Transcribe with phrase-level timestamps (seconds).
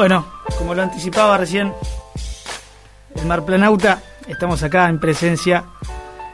[0.00, 0.24] Bueno,
[0.56, 1.74] como lo anticipaba recién
[3.16, 5.64] el Marplanauta, estamos acá en presencia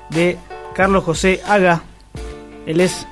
[0.09, 0.39] de
[0.73, 1.83] Carlos José Haga.
[2.65, 3.09] Él es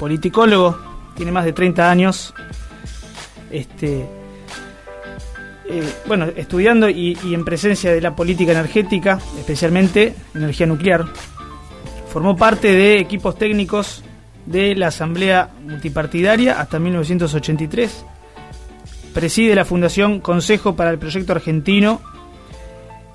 [0.00, 0.76] politicólogo,
[1.14, 2.34] tiene más de 30 años.
[3.52, 4.08] Este,
[5.70, 11.04] eh, bueno, estudiando y en presencia de la política energética, especialmente energía nuclear.
[12.12, 14.02] Formó parte de equipos técnicos
[14.46, 18.06] de la Asamblea Multipartidaria hasta 1983.
[19.14, 22.00] Preside la Fundación Consejo para el Proyecto Argentino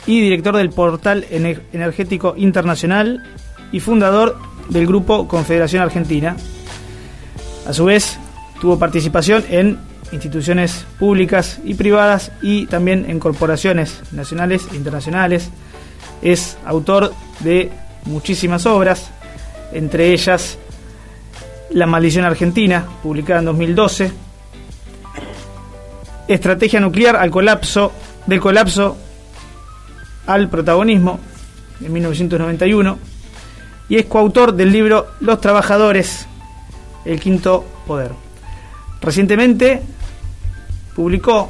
[0.05, 3.24] y director del portal Ener- energético internacional
[3.72, 4.38] y fundador
[4.70, 6.38] del grupo Confederación Argentina.
[7.68, 8.18] A su vez,
[8.62, 9.80] tuvo participación en
[10.12, 15.50] instituciones públicas y privadas y también en corporaciones nacionales e internacionales.
[16.22, 17.72] Es autor de
[18.05, 19.10] muchísimas obras,
[19.74, 20.58] entre ellas
[21.72, 24.12] La maldición argentina, publicada en 2012,
[26.27, 27.91] Estrategia nuclear al colapso,
[28.26, 28.98] del colapso
[30.26, 31.20] al protagonismo,
[31.82, 32.98] en 1991,
[33.90, 36.27] y es coautor del libro Los Trabajadores,
[37.05, 38.12] el quinto poder.
[39.02, 39.82] Recientemente
[40.96, 41.49] publicó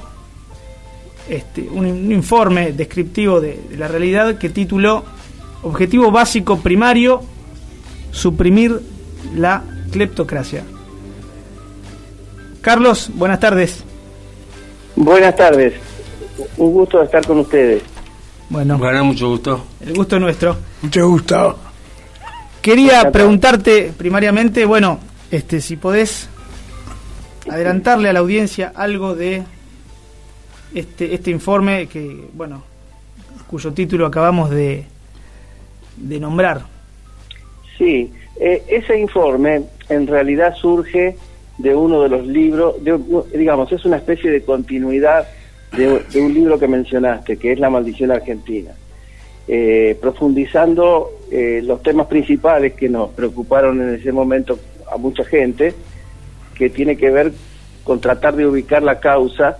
[1.27, 5.03] este, un, informe descriptivo de, de la realidad que tituló
[5.63, 7.23] Objetivo básico primario,
[8.11, 8.79] suprimir
[9.35, 10.63] la cleptocracia.
[12.61, 13.83] Carlos, buenas tardes.
[14.97, 15.73] Buenas tardes.
[16.57, 17.83] Un gusto estar con ustedes.
[18.49, 19.63] Bueno, Bueno, mucho gusto.
[19.85, 20.57] el gusto es nuestro.
[20.81, 21.59] Mucho gusto.
[22.63, 26.27] Quería preguntarte primariamente, bueno, este, si podés
[27.49, 29.43] adelantarle a la audiencia algo de
[30.73, 32.63] este, este informe que, bueno,
[33.47, 34.85] cuyo título acabamos de,
[35.97, 36.63] de nombrar.
[37.77, 41.15] Sí, eh, ese informe en realidad surge
[41.57, 42.99] de uno de los libros, de-
[43.37, 45.27] digamos, es una especie de continuidad
[45.75, 48.71] de, un libro que mencionaste, que es La maldición argentina,
[49.49, 54.59] Eh, profundizando eh, los temas principales que nos preocuparon en ese momento
[54.91, 55.73] a mucha gente,
[56.53, 57.31] que tiene que ver
[57.85, 59.57] con tratar de ubicar la causa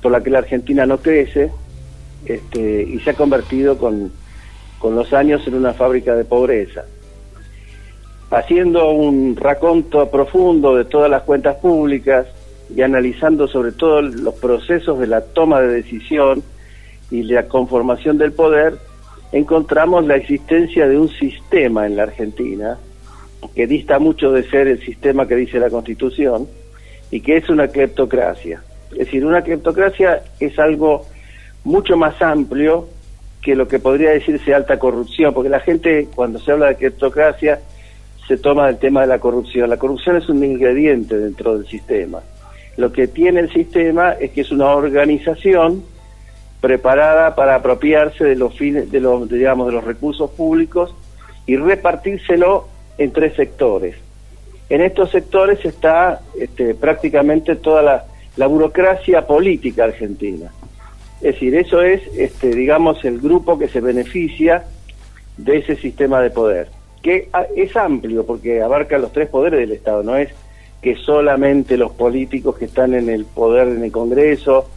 [0.00, 1.50] por la que la Argentina no crece
[2.24, 4.10] este, y se ha convertido con,
[4.78, 6.84] con los años en una fábrica de pobreza.
[8.30, 12.26] Haciendo un raconto profundo de todas las cuentas públicas
[12.74, 16.42] y analizando sobre todo los procesos de la toma de decisión
[17.10, 18.76] y la conformación del poder,
[19.32, 22.78] encontramos la existencia de un sistema en la Argentina
[23.54, 26.46] que dista mucho de ser el sistema que dice la Constitución
[27.10, 28.62] y que es una cleptocracia.
[28.92, 31.06] Es decir, una cleptocracia es algo
[31.64, 32.88] mucho más amplio
[33.42, 37.60] que lo que podría decirse alta corrupción, porque la gente cuando se habla de cleptocracia
[38.28, 39.70] se toma el tema de la corrupción.
[39.70, 42.20] La corrupción es un ingrediente dentro del sistema.
[42.76, 45.82] Lo que tiene el sistema es que es una organización
[46.60, 50.94] preparada para apropiarse de los fines, de los, digamos, de los recursos públicos
[51.46, 52.68] y repartírselo
[52.98, 53.96] en tres sectores.
[54.68, 58.04] En estos sectores está este, prácticamente toda la,
[58.46, 60.52] burocracia política argentina.
[61.16, 64.64] Es decir, eso es, este, digamos, el grupo que se beneficia
[65.36, 66.68] de ese sistema de poder,
[67.02, 70.30] que a- es amplio porque abarca los tres poderes del Estado, no es
[70.82, 74.68] que solamente los políticos que están en el poder en el Congreso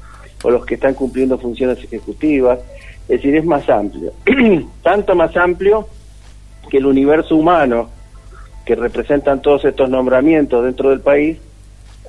[0.44, 2.60] o los que están cumpliendo funciones ejecutivas,
[3.04, 4.14] es decir, es más amplio.
[4.84, 5.88] Tanto más amplio
[6.70, 7.90] que el universo humano
[8.66, 11.38] que representan todos estos nombramientos dentro del país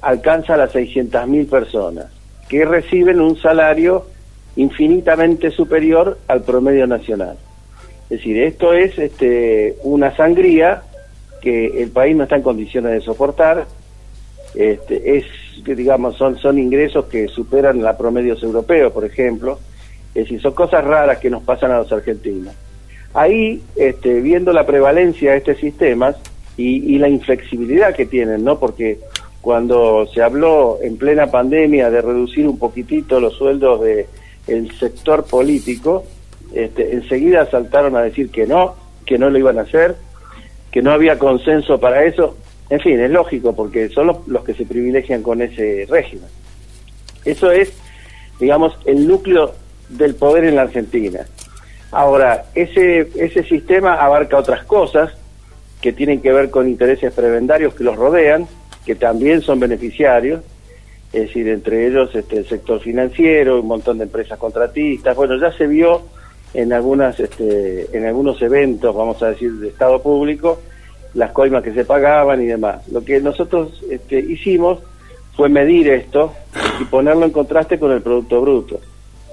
[0.00, 2.06] alcanza a las 600.000 personas,
[2.48, 4.06] que reciben un salario
[4.56, 7.36] infinitamente superior al promedio nacional.
[8.12, 10.82] Es decir, esto es este, una sangría
[11.40, 13.64] que el país no está en condiciones de soportar.
[14.54, 15.24] Este, es,
[15.64, 19.58] digamos, son, son ingresos que superan la promedios europeos, por ejemplo.
[20.14, 22.54] Es decir, son cosas raras que nos pasan a los argentinos.
[23.14, 26.16] Ahí, este, viendo la prevalencia de estos sistemas
[26.58, 28.58] y, y la inflexibilidad que tienen, ¿no?
[28.58, 28.98] Porque
[29.40, 34.06] cuando se habló en plena pandemia de reducir un poquitito los sueldos de
[34.48, 36.04] el sector político,
[36.54, 38.74] este, enseguida saltaron a decir que no,
[39.06, 39.96] que no lo iban a hacer,
[40.70, 42.36] que no había consenso para eso.
[42.70, 46.28] En fin, es lógico porque son los, los que se privilegian con ese régimen.
[47.24, 47.72] Eso es,
[48.40, 49.54] digamos, el núcleo
[49.88, 51.26] del poder en la Argentina.
[51.90, 55.12] Ahora, ese, ese sistema abarca otras cosas
[55.82, 58.46] que tienen que ver con intereses prebendarios que los rodean,
[58.86, 60.42] que también son beneficiarios,
[61.12, 65.14] es decir, entre ellos este, el sector financiero, un montón de empresas contratistas.
[65.14, 66.02] Bueno, ya se vio
[66.54, 70.60] en algunas, este, en algunos eventos, vamos a decir, de Estado público,
[71.14, 72.86] las coimas que se pagaban y demás.
[72.88, 74.80] Lo que nosotros este, hicimos
[75.36, 76.32] fue medir esto
[76.80, 78.80] y ponerlo en contraste con el Producto Bruto.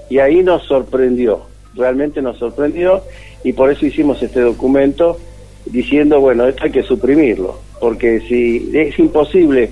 [0.08, 1.42] Y ahí nos sorprendió,
[1.74, 3.02] realmente nos sorprendió
[3.44, 5.18] y por eso hicimos este documento
[5.66, 9.70] diciendo, bueno, esto hay que suprimirlo, porque si es imposible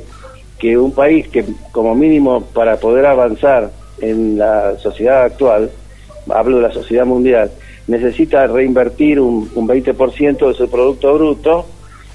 [0.58, 3.70] que un país que como mínimo para poder avanzar
[4.00, 5.70] en la sociedad actual,
[6.30, 7.50] hablo de la sociedad mundial,
[7.86, 11.66] necesita reinvertir un, un 20% de su Producto Bruto,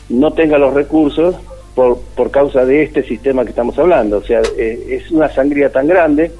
[0.10, 1.36] no tenga los recursos
[1.76, 4.18] por, por causa de este sistema que estamos hablando.
[4.18, 6.32] O sea, eh, es una sangría tan grande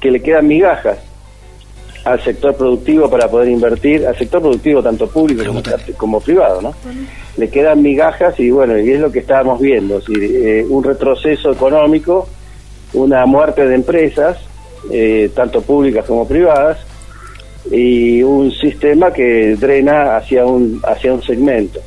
[0.00, 0.98] que le quedan migajas
[2.04, 5.42] al sector productivo para poder invertir, al sector productivo tanto público
[5.96, 6.74] como, privado, ¿no?
[7.36, 12.28] Le quedan migajas y bueno, y es lo que estábamos viendo, eh, un retroceso económico,
[12.94, 14.38] una muerte de empresas,
[14.90, 16.78] eh, tanto públicas como privadas,
[17.70, 21.80] y un sistema que drena hacia un, hacia un segmento.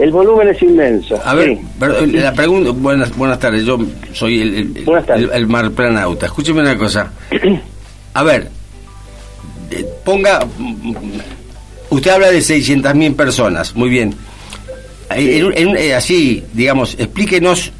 [0.00, 1.20] El volumen es inmenso.
[1.24, 3.78] A ver, la pregunta, buenas, buenas tardes, yo
[4.12, 4.76] soy el,
[5.14, 6.26] el, el, marplanauta.
[6.26, 7.12] Escúcheme una cosa.
[8.14, 8.48] A ver,
[9.70, 10.40] eh, ponga,
[11.88, 14.12] usted habla de 600.000 personas, muy bien.
[15.14, 17.72] Eh, así, digamos, explíquenos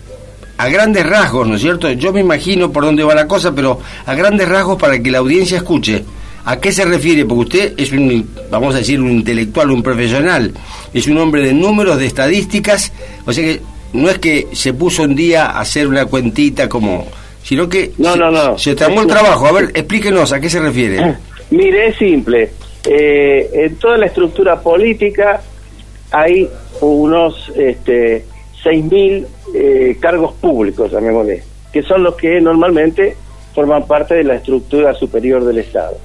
[0.59, 1.91] a grandes rasgos, ¿no es cierto?
[1.91, 5.19] Yo me imagino por dónde va la cosa, pero a grandes rasgos para que la
[5.19, 6.05] audiencia escuche.
[6.45, 7.25] ¿A qué se refiere?
[7.25, 10.53] Porque usted es un, vamos a decir, un intelectual, un profesional,
[10.93, 12.93] es un hombre de números, de estadísticas,
[13.27, 13.61] o sea que
[13.93, 17.07] no es que se puso un día a hacer una cuentita como,
[17.43, 18.59] sino que no, se, no, no.
[18.59, 19.47] se tomó el trabajo.
[19.47, 21.17] A ver, explíquenos, ¿a qué se refiere?
[21.51, 22.51] Mire, es simple.
[22.89, 25.43] Eh, en toda la estructura política
[26.13, 26.49] hay
[26.81, 28.25] unos este,
[28.65, 31.43] 6.000 eh, cargos públicos, llamémosle,
[31.73, 33.17] que son los que normalmente
[33.55, 35.99] forman parte de la estructura superior del Estado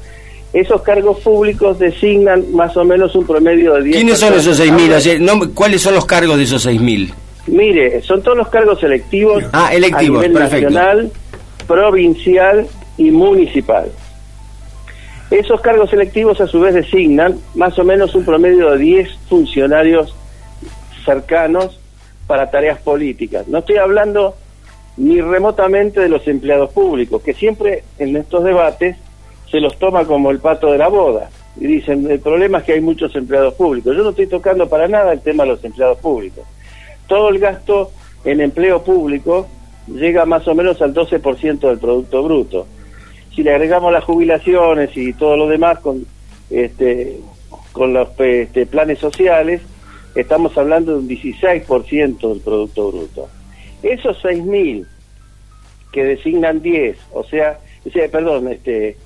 [0.55, 5.53] esos cargos públicos designan más o menos un promedio de 10 ¿Quiénes son esos 6.000?
[5.53, 7.13] ¿Cuáles son los cargos de esos 6.000?
[7.47, 11.11] Mire, son todos los cargos electivos, ah, electivos a nivel nacional,
[11.67, 12.65] provincial
[12.97, 13.91] y municipal.
[15.29, 20.15] Esos cargos electivos a su vez designan más o menos un promedio de 10 funcionarios
[21.03, 21.81] cercanos
[22.27, 23.45] para tareas políticas.
[23.49, 24.35] No estoy hablando
[24.95, 28.95] ni remotamente de los empleados públicos, que siempre en estos debates
[29.55, 31.29] se los toma como el pato de la boda.
[31.55, 33.95] Y dicen, el problema es que hay muchos empleados públicos.
[33.95, 36.43] Yo no estoy tocando para nada el tema de los empleados públicos.
[37.07, 37.89] Todo el gasto
[38.25, 39.47] en empleo público
[39.87, 42.67] llega más o menos al 12% del Producto Bruto.
[43.33, 46.05] Si le agregamos las jubilaciones y todo lo demás con,
[46.49, 47.17] este,
[47.71, 49.61] con los este, planes sociales,
[50.15, 53.29] estamos hablando de un 16% del Producto Bruto.
[53.81, 54.85] Esos 6.000
[55.93, 58.97] que designan 10, o sea, o sea perdón, este,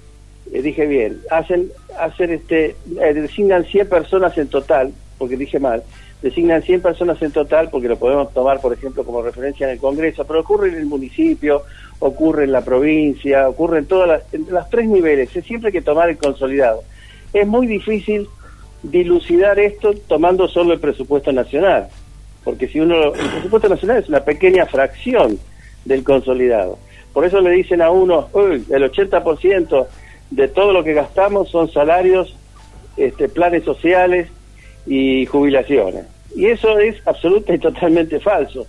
[0.52, 5.84] eh, dije bien, hacen, hacen este, eh, designan 100 personas en total, porque dije mal,
[6.22, 9.80] designan 100 personas en total, porque lo podemos tomar, por ejemplo, como referencia en el
[9.80, 11.64] Congreso, pero ocurre en el municipio,
[12.00, 15.82] ocurre en la provincia, ocurre en todas las, en los tres niveles, es siempre que
[15.82, 16.84] tomar el consolidado.
[17.34, 18.28] Es muy difícil
[18.82, 21.88] dilucidar esto tomando solo el presupuesto nacional,
[22.44, 25.38] porque si uno, el presupuesto nacional es una pequeña fracción
[25.86, 26.78] del consolidado.
[27.14, 29.88] Por eso le dicen a uno, uy, el 80%
[30.30, 32.36] de todo lo que gastamos son salarios,
[32.98, 34.30] este, planes sociales
[34.86, 36.06] y jubilaciones.
[36.36, 38.68] Y eso es absolutamente y totalmente falso,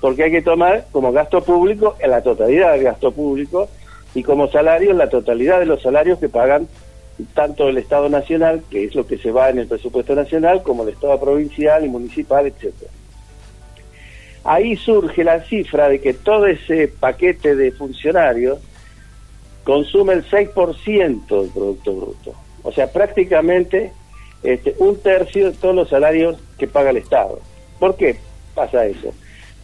[0.00, 3.68] porque hay que tomar como gasto público la totalidad del gasto público
[4.14, 6.68] y como salario la totalidad de los salarios que pagan
[7.34, 10.82] tanto el Estado Nacional, que es lo que se va en el presupuesto nacional, como
[10.82, 12.90] el Estado provincial y municipal, etcétera.
[14.44, 18.58] Ahí surge la cifra de que todo ese paquete de funcionarios
[19.64, 22.34] consume el 6% del Producto Bruto.
[22.62, 23.92] O sea, prácticamente
[24.42, 27.38] este, un tercio de todos los salarios que paga el Estado.
[27.78, 28.16] ¿Por qué
[28.54, 29.12] pasa eso?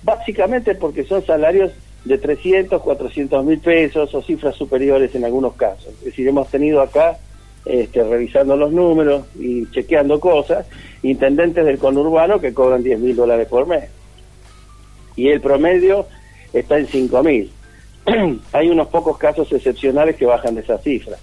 [0.02, 1.72] Básicamente porque son salarios
[2.04, 5.92] de 300, 400 mil pesos o cifras superiores en algunos casos.
[5.98, 7.18] Es decir, hemos tenido acá,
[7.64, 10.66] este, revisando los números y chequeando cosas,
[11.02, 13.90] intendentes del conurbano que cobran 10 mil dólares por mes.
[15.16, 16.06] Y el promedio
[16.52, 17.50] está en 5 mil.
[18.52, 21.16] hay unos pocos casos excepcionales que bajan de esa cifra.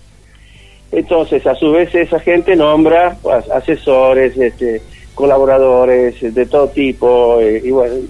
[0.91, 4.81] Entonces, a su vez, esa gente nombra pues, asesores, este,
[5.13, 7.63] colaboradores de todo tipo, eh,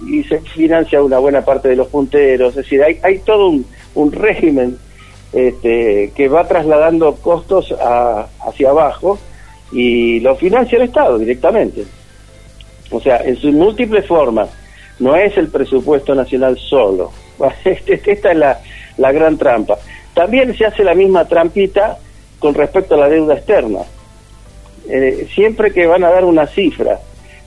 [0.08, 4.12] y se financia una buena parte de los punteros, es decir, hay, hay todo un,
[4.12, 4.76] régimen
[5.32, 7.74] este, que va trasladando costos
[8.40, 9.18] hacia abajo
[9.72, 11.84] y lo financia el Estado directamente.
[12.90, 14.50] O sea, en sus múltiples formas,
[14.98, 17.10] no es el presupuesto nacional solo,
[17.64, 18.60] esta es la,
[18.96, 19.78] la gran trampa.
[20.14, 21.98] También se hace la misma trampita
[22.38, 23.80] con respecto a la deuda externa.
[24.88, 27.00] Eh, siempre que van a dar una cifra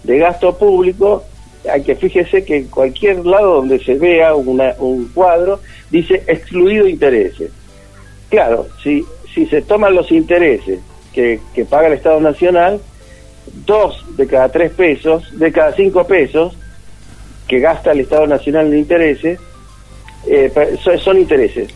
[0.03, 1.23] de gasto público,
[1.71, 7.51] hay que fíjese que en cualquier lado donde se vea un cuadro dice excluido intereses.
[8.29, 9.03] Claro, si,
[9.33, 10.79] si se toman los intereses
[11.13, 12.79] que, que paga el Estado Nacional,
[13.65, 16.55] dos de cada tres pesos, de cada cinco pesos
[17.47, 19.39] que gasta el Estado Nacional en intereses,
[20.29, 21.69] eh, son intereses.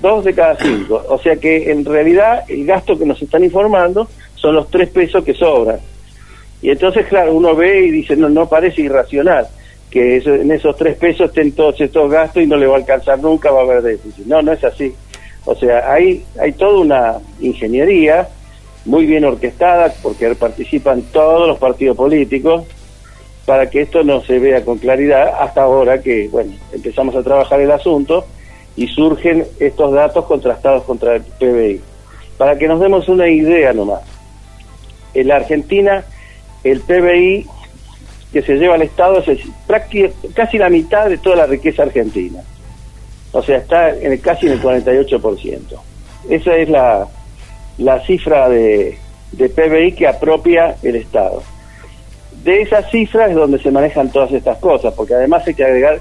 [0.00, 1.02] Dos de cada cinco.
[1.08, 5.24] O sea que en realidad el gasto que nos están informando son los tres pesos
[5.24, 5.78] que sobran.
[6.60, 9.46] Y entonces, claro, uno ve y dice, no, no parece irracional
[9.90, 13.18] que en esos tres pesos estén todos estos gastos y no le va a alcanzar
[13.20, 14.26] nunca, va a haber déficit.
[14.26, 14.92] No, no es así.
[15.44, 18.28] O sea, hay, hay toda una ingeniería
[18.86, 22.64] muy bien orquestada, porque participan todos los partidos políticos,
[23.46, 27.60] para que esto no se vea con claridad hasta ahora que, bueno, empezamos a trabajar
[27.60, 28.26] el asunto
[28.76, 31.80] y surgen estos datos contrastados contra el PBI.
[32.38, 34.02] Para que nos demos una idea nomás,
[35.12, 36.04] en la Argentina
[36.64, 37.46] el PBI
[38.32, 39.40] que se lleva al Estado es
[40.34, 42.40] casi la mitad de toda la riqueza argentina.
[43.30, 45.60] O sea, está en casi en el 48%.
[46.30, 47.06] Esa es la,
[47.78, 48.98] la cifra de,
[49.32, 51.42] de PBI que apropia el Estado.
[52.44, 55.98] De esas cifras es donde se manejan todas estas cosas, porque además hay que agregar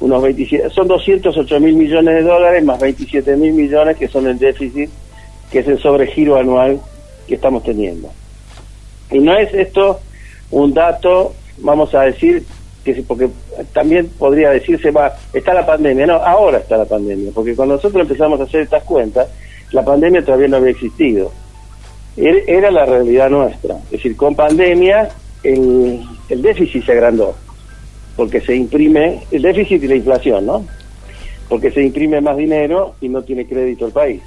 [0.00, 4.36] unos 27, son 208 mil millones de dólares más 27 mil millones que son el
[4.36, 4.90] déficit,
[5.50, 6.80] que es el sobregiro anual
[7.28, 8.10] que estamos teniendo.
[9.12, 10.00] Y no es esto
[10.50, 12.44] un dato, vamos a decir,
[12.84, 13.28] que porque
[13.72, 18.02] también podría decirse, va, está la pandemia, no, ahora está la pandemia, porque cuando nosotros
[18.02, 19.28] empezamos a hacer estas cuentas,
[19.70, 21.30] la pandemia todavía no había existido.
[22.16, 23.76] Er, era la realidad nuestra.
[23.84, 25.10] Es decir, con pandemia
[25.46, 27.34] el, el déficit se agrandó,
[28.16, 30.66] porque se imprime, el déficit y la inflación, ¿no?
[31.48, 34.22] Porque se imprime más dinero y no tiene crédito el país.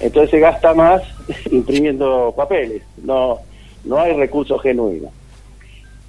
[0.00, 1.02] Entonces se gasta más
[1.50, 3.38] imprimiendo papeles, no,
[3.84, 5.10] no hay recursos genuinos.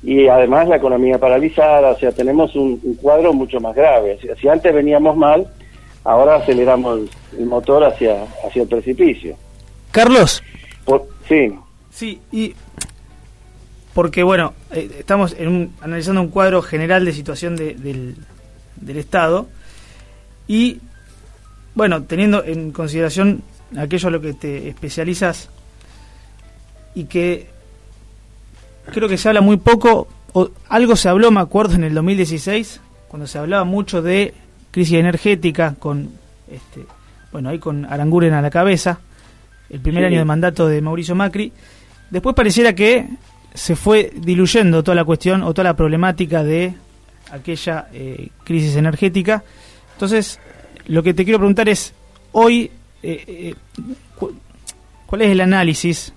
[0.02, 4.18] Y además la economía paralizada, o sea, tenemos un, cuadro mucho más grave.
[4.40, 5.46] si antes veníamos mal,
[6.06, 7.02] ahora aceleramos
[7.38, 9.36] el motor hacia, hacia el precipicio.
[9.92, 10.42] Carlos.
[11.28, 11.54] sí.
[11.92, 12.54] Sí, y
[13.94, 15.36] porque bueno, eh, estamos
[15.82, 18.16] analizando un cuadro general de situación del,
[18.76, 19.48] del Estado
[20.48, 20.80] y
[21.76, 23.44] bueno, teniendo en consideración
[23.78, 25.50] aquello a lo que te especializas
[26.96, 27.48] y que
[28.92, 32.82] creo que se habla muy poco, o algo se habló, me acuerdo, en el 2016,
[33.08, 34.34] cuando se hablaba mucho de
[34.72, 36.10] crisis energética con
[36.50, 36.86] este
[37.32, 39.00] bueno ahí con Aranguren a la cabeza
[39.70, 41.52] el primer año de mandato de Mauricio Macri
[42.10, 43.08] después pareciera que
[43.54, 46.74] se fue diluyendo toda la cuestión o toda la problemática de
[47.32, 49.44] aquella eh, crisis energética.
[49.94, 50.40] Entonces
[50.88, 51.94] lo que te quiero preguntar es
[52.32, 52.72] hoy
[53.04, 53.56] eh, eh,
[55.06, 56.14] cuál es el análisis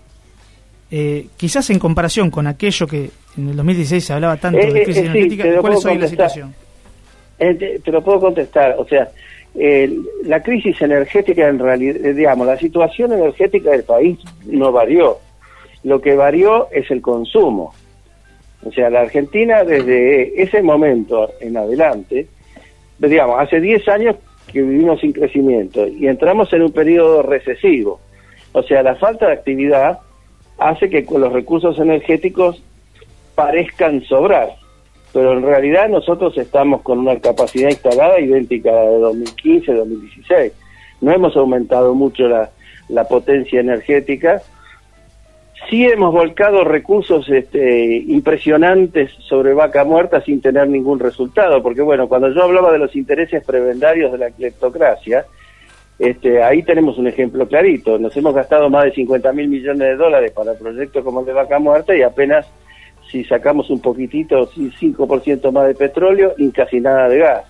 [1.38, 5.44] quizás en comparación con aquello que en el 2016 se hablaba tanto de crisis energética
[5.62, 6.54] cuál es hoy la situación
[7.42, 9.10] eh, te, lo puedo contestar, o sea,
[10.24, 15.18] la crisis energética en realidad, eh, digamos, la situación energética del país no varió.
[15.84, 17.74] Lo que varió es el consumo.
[18.64, 22.28] O sea, la Argentina desde ese momento en adelante,
[22.98, 24.16] digamos, hace 10 años
[24.52, 28.00] que vivimos sin crecimiento y entramos en un periodo recesivo.
[28.52, 29.98] O sea, la falta de actividad
[30.58, 32.62] hace que los recursos energéticos
[33.34, 34.62] parezcan sobrar
[35.12, 40.52] pero en realidad nosotros estamos con una capacidad instalada idéntica a la de 2015-2016.
[41.02, 42.50] No hemos aumentado mucho la,
[42.88, 44.40] la potencia energética.
[45.68, 52.08] Sí hemos volcado recursos este, impresionantes sobre vaca muerta sin tener ningún resultado, porque bueno,
[52.08, 55.24] cuando yo hablaba de los intereses prebendarios de la cleptocracia,
[55.98, 57.98] este, ahí tenemos un ejemplo clarito.
[57.98, 61.32] Nos hemos gastado más de 50 mil millones de dólares para proyectos como el de
[61.32, 62.46] vaca muerta y apenas
[63.10, 67.44] si sacamos un poquitito, 5% más de petróleo y casi nada de gas.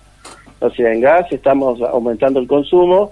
[0.59, 3.11] O sea, en gas estamos aumentando el consumo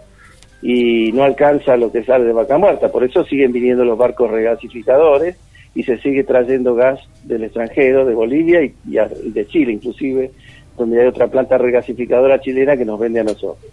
[0.62, 2.92] y no alcanza lo que sale de vaca muerta.
[2.92, 5.38] Por eso siguen viniendo los barcos regasificadores
[5.74, 10.32] y se sigue trayendo gas del extranjero, de Bolivia y, de Chile inclusive,
[10.78, 13.72] donde hay otra planta regasificadora chilena que nos vende a nosotros.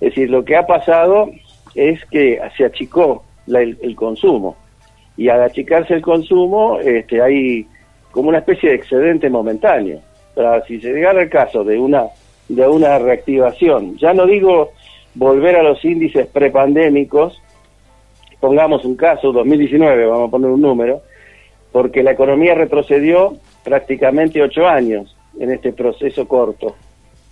[0.00, 1.30] Es decir, lo que ha pasado
[1.74, 4.56] es que se achicó el, el, consumo
[5.16, 7.66] y al achicarse el consumo este, hay
[8.10, 10.00] como una especie de excedente momentáneo.
[10.34, 12.04] Pero si se llegara el caso de una,
[12.48, 14.72] de una reactivación, ya no digo
[15.14, 17.40] volver a los índices prepandémicos,
[18.40, 21.02] pongamos un caso, 2019, vamos a poner un número,
[21.72, 26.76] porque la economía retrocedió prácticamente ocho años en este proceso corto.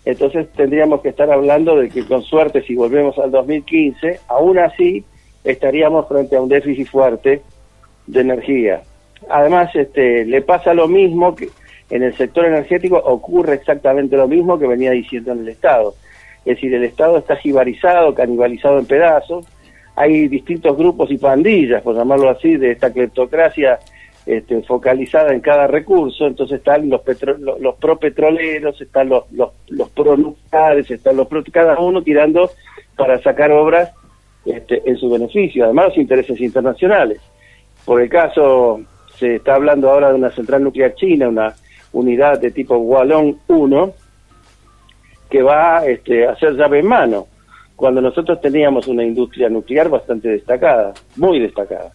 [0.04, 5.04] Entonces tendríamos que estar hablando de que con suerte si volvemos al 2015, aún así
[5.42, 7.42] estaríamos frente a un déficit fuerte
[8.06, 8.82] de energía
[9.28, 11.48] además este, le pasa lo mismo que,
[11.90, 15.94] en el sector energético ocurre exactamente lo mismo que venía diciendo en el Estado.
[16.46, 19.46] Es decir, el Estado está jibarizado, canibalizado en pedazos,
[19.96, 23.80] hay distintos grupos y pandillas, por llamarlo así, de esta cleptocracia
[24.26, 29.90] este, focalizada en cada recurso, entonces están los, petro, los, propetroleros, están los, los, los
[30.90, 32.50] están los pro, cada uno tirando
[32.96, 33.92] para sacar obras
[34.44, 37.20] este, en su beneficio, además los intereses internacionales.
[37.84, 38.80] Por el caso,
[39.16, 41.54] se está hablando ahora de una central nuclear china, una
[41.92, 43.92] unidad de tipo Wallon 1,
[45.36, 47.26] que va este, a hacer llave en mano,
[47.76, 51.92] cuando nosotros teníamos una industria nuclear bastante destacada, muy destacada.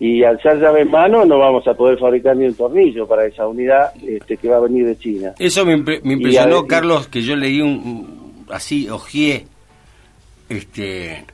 [0.00, 3.26] Y al ser llave en mano no vamos a poder fabricar ni un tornillo para
[3.26, 5.34] esa unidad este, que va a venir de China.
[5.38, 9.44] Eso me, impresionó, Carlos, que yo leí un, así, ojié,
[10.48, 11.24] este,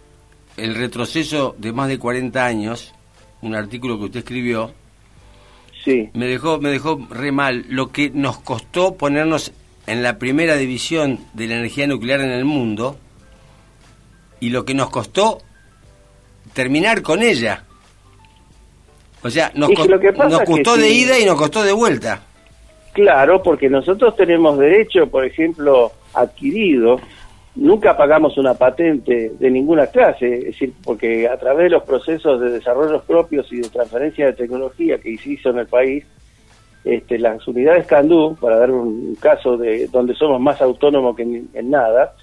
[0.59, 2.95] el retroceso de más de 40 años,
[3.41, 4.73] un artículo que usted escribió,
[5.87, 6.11] sí.
[6.13, 9.55] me dejó me dejó re mal lo que nos costó ponernos
[9.91, 12.97] en la primera división de la energía nuclear en el mundo
[14.39, 15.39] y lo que nos costó
[16.53, 17.65] terminar con ella.
[19.23, 22.23] O sea, nos, nos costó de ida y nos costó de vuelta.
[22.93, 27.01] Claro, porque nosotros tenemos derecho, por ejemplo, adquirido
[27.57, 32.41] nunca pagamos una patente de ninguna clase, es decir, porque a través de los procesos
[32.41, 36.05] de desarrollo propios y de transferencia de tecnología que se hizo en el país,
[36.85, 41.71] este, las unidades Candú, para dar un caso de donde somos más autónomos que en,
[41.71, 42.15] nada,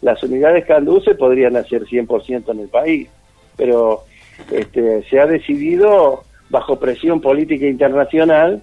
[0.00, 3.08] las unidades Candú se podrían hacer 100% en el país,
[3.56, 4.02] pero
[4.50, 8.62] este, se ha decidido bajo presión política internacional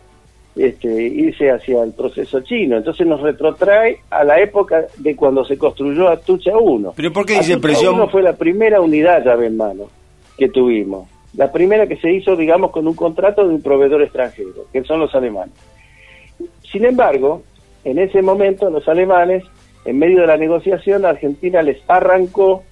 [0.56, 2.78] este, irse hacia el proceso chino.
[2.78, 6.94] Entonces nos retrotrae a la época de cuando se construyó Atucha 1.
[6.96, 7.96] ¿Pero por qué dice presión?
[7.96, 9.86] 1 fue la primera unidad llave en mano
[10.38, 11.08] que tuvimos.
[11.36, 15.00] La primera que se hizo, digamos, con un contrato de un proveedor extranjero, que son
[15.00, 15.54] los alemanes.
[16.72, 17.44] Sin embargo,
[17.84, 19.44] en ese momento los alemanes,
[19.86, 22.64] en medio de la negociación, Argentina les arrancó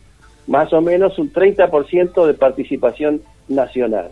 [0.48, 4.12] más o menos un 30% de participación nacional.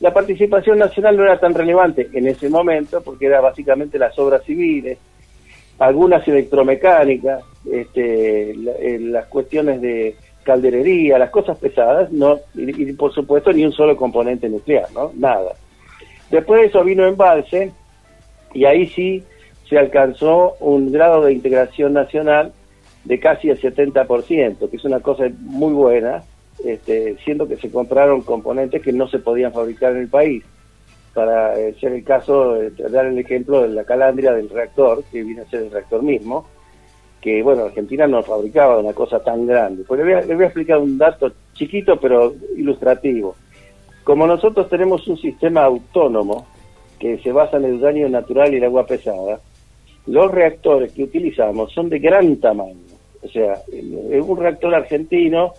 [0.00, 4.42] La participación nacional no era tan relevante en ese momento porque era básicamente las obras
[4.44, 4.98] civiles,
[5.78, 13.52] algunas electromecánicas, este, eh, las cuestiones de calderería, las cosas pesadas, no y, por supuesto
[13.52, 15.12] ni un solo componente nuclear, ¿no?
[15.14, 15.52] Nada.
[16.30, 17.72] Después de eso vino embalse
[18.54, 19.22] y ahí sí
[19.68, 22.52] se alcanzó un grado de integración nacional
[23.04, 26.22] de casi el 70%, que es una cosa muy buena,
[26.64, 30.44] este, siendo que se compraron componentes que no se podían fabricar en el país.
[31.14, 35.22] Para eh, ser el caso, de dar el ejemplo de la calandria del reactor, que
[35.22, 36.46] viene a ser el reactor mismo,
[37.22, 39.84] que bueno, Argentina no fabricaba una cosa tan grande.
[39.86, 43.36] Pues le voy, a, le voy a explicar un dato chiquito pero ilustrativo.
[44.02, 46.46] Como nosotros tenemos un sistema autónomo
[46.98, 49.38] que se basa en el daño natural y el agua pesada,
[50.06, 52.92] los reactores que utilizamos son de gran tamaño.
[53.22, 55.54] O sea, un reactor argentino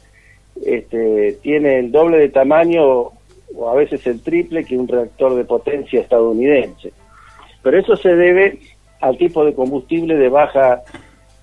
[0.66, 3.12] este, tiene el doble de tamaño
[3.56, 6.92] o a veces el triple que un reactor de potencia estadounidense.
[7.62, 8.60] Pero eso se debe
[9.00, 10.82] al tipo de combustible de baja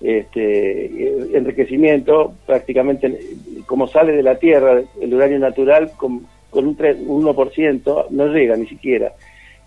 [0.01, 3.19] este, enriquecimiento, prácticamente
[3.65, 8.67] como sale de la Tierra, el uranio natural con, con un, 1% no llega ni
[8.67, 9.13] siquiera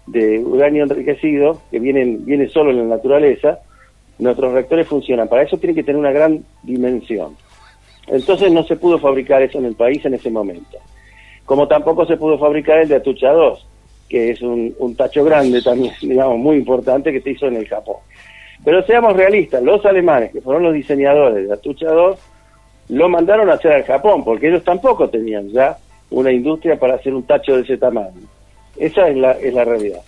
[0.06, 3.60] de uranio enriquecido, que viene, viene solo en la naturaleza,
[4.18, 5.28] nuestros reactores funcionan.
[5.28, 7.36] Para eso tienen que tener una gran dimensión.
[8.06, 10.78] Entonces no se pudo fabricar eso en el país en ese momento.
[11.44, 13.66] Como tampoco se pudo fabricar el de Atucha 2,
[14.08, 17.96] que es un, tacho grande también, digamos, muy importante que se hizo en el Japón.
[18.62, 22.18] Pero seamos realistas, los alemanes, que fueron los diseñadores de Atucha 2,
[22.90, 25.78] lo mandaron a hacer al Japón, porque ellos tampoco tenían ya
[26.10, 28.20] una industria para hacer un tacho de ese tamaño.
[28.76, 30.00] Esa es la, es la realidad.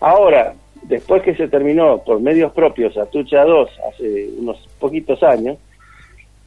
[0.00, 5.58] Ahora, después que se terminó por medios propios Atucha 2 hace unos poquitos años,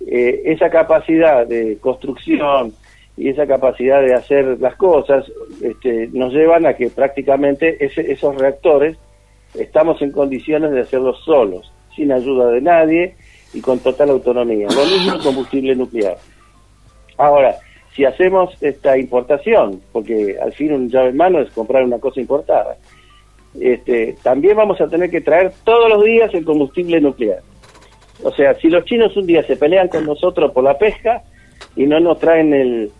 [0.05, 2.73] eh, esa capacidad de construcción
[3.17, 5.25] y esa capacidad de hacer las cosas
[5.61, 8.97] este, nos llevan a que prácticamente esos reactores
[9.59, 13.15] estamos en condiciones de hacerlos solos, sin ayuda de nadie
[13.53, 14.67] y con total autonomía.
[14.67, 16.17] Lo mismo combustible nuclear.
[17.17, 17.55] Ahora,
[17.95, 22.19] si hacemos esta importación, porque al fin un llave en mano es comprar una cosa
[22.19, 22.77] importada,
[23.59, 27.41] este, también vamos a tener que traer todos los días el combustible nuclear.
[28.23, 31.23] O sea, si los chinos un día se pelean con nosotros por la pesca
[31.75, 32.91] y no nos traen el,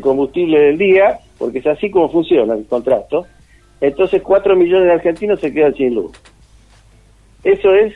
[0.00, 3.26] combustible del día, porque es así como funciona el contrato,
[3.80, 6.12] entonces cuatro millones de argentinos se quedan sin luz.
[7.44, 7.94] Eso es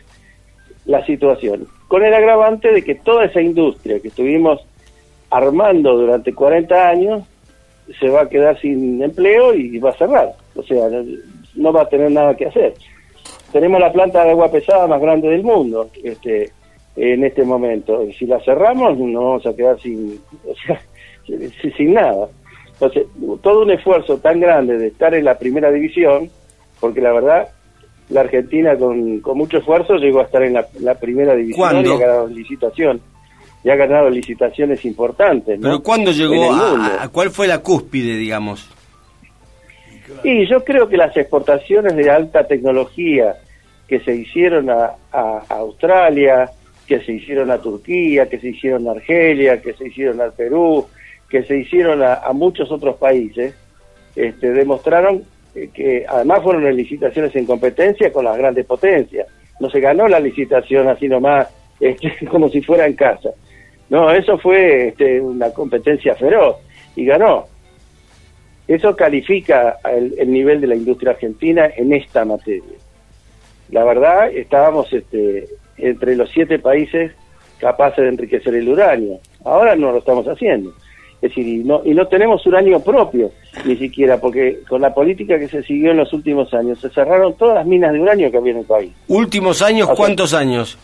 [0.84, 1.66] la situación.
[1.88, 4.60] Con el agravante de que toda esa industria que estuvimos
[5.30, 7.24] armando durante 40 años
[7.98, 10.32] se va a quedar sin empleo y va a cerrar.
[10.54, 10.88] O sea,
[11.54, 12.74] no va a tener nada que hacer.
[13.52, 16.50] tenemos la planta de agua pesada más grande del mundo este,
[16.96, 18.04] en este momento.
[18.04, 20.80] Y si la cerramos, nos vamos a quedar sin, o sea,
[21.76, 22.28] sin nada.
[22.82, 23.06] Entonces,
[23.42, 26.28] todo un esfuerzo tan grande de estar en la primera división,
[26.80, 27.48] porque la verdad,
[28.08, 31.96] la Argentina con, con mucho esfuerzo llegó a estar en la, primera división y ha
[31.96, 33.00] ganado licitación.
[33.62, 35.60] Y ha ganado licitaciones importantes.
[35.62, 38.68] ¿Pero cuándo llegó a, cuál fue la cúspide, digamos?
[40.24, 43.36] Y yo creo que las exportaciones de alta tecnología
[43.86, 46.50] que se hicieron a, a, Australia,
[46.84, 50.84] que se hicieron a Turquía, que se hicieron a Argelia, que se hicieron al Perú,
[51.32, 53.54] que se hicieron a, muchos otros países,
[54.14, 55.24] este, demostraron
[55.72, 59.26] que además fueron licitaciones en competencia con las grandes potencias.
[59.58, 61.48] No se ganó la licitación así nomás,
[61.80, 63.30] este, como si fuera en casa.
[63.88, 66.56] No, eso fue este, una competencia feroz
[66.96, 67.46] y ganó.
[68.68, 72.76] Eso califica el, el, nivel de la industria argentina en esta materia.
[73.70, 77.12] La verdad, estábamos este, entre los siete países
[77.58, 79.18] capaces de enriquecer el uranio.
[79.46, 80.74] Ahora no lo estamos haciendo.
[81.22, 83.30] Es decir, y no, y no tenemos uranio propio,
[83.64, 87.34] ni siquiera, porque con la política que se siguió en los últimos años, se cerraron
[87.34, 88.90] todas las minas de uranio que había en el país.
[89.06, 89.88] ¿Últimos años?
[89.96, 90.76] ¿Cuántos años?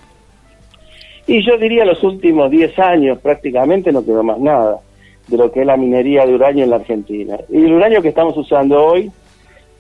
[1.26, 4.78] Y yo diría los últimos 10 años prácticamente no quedó más nada
[5.26, 7.36] de lo que es la minería de uranio en la Argentina.
[7.50, 9.10] Y el uranio que estamos usando hoy,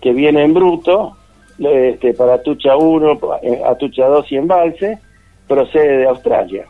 [0.02, 1.16] que viene en bruto,
[1.58, 3.20] este, para Atucha 1,
[3.64, 4.98] Atucha 2 y Embalse,
[5.46, 6.66] procede de Australia.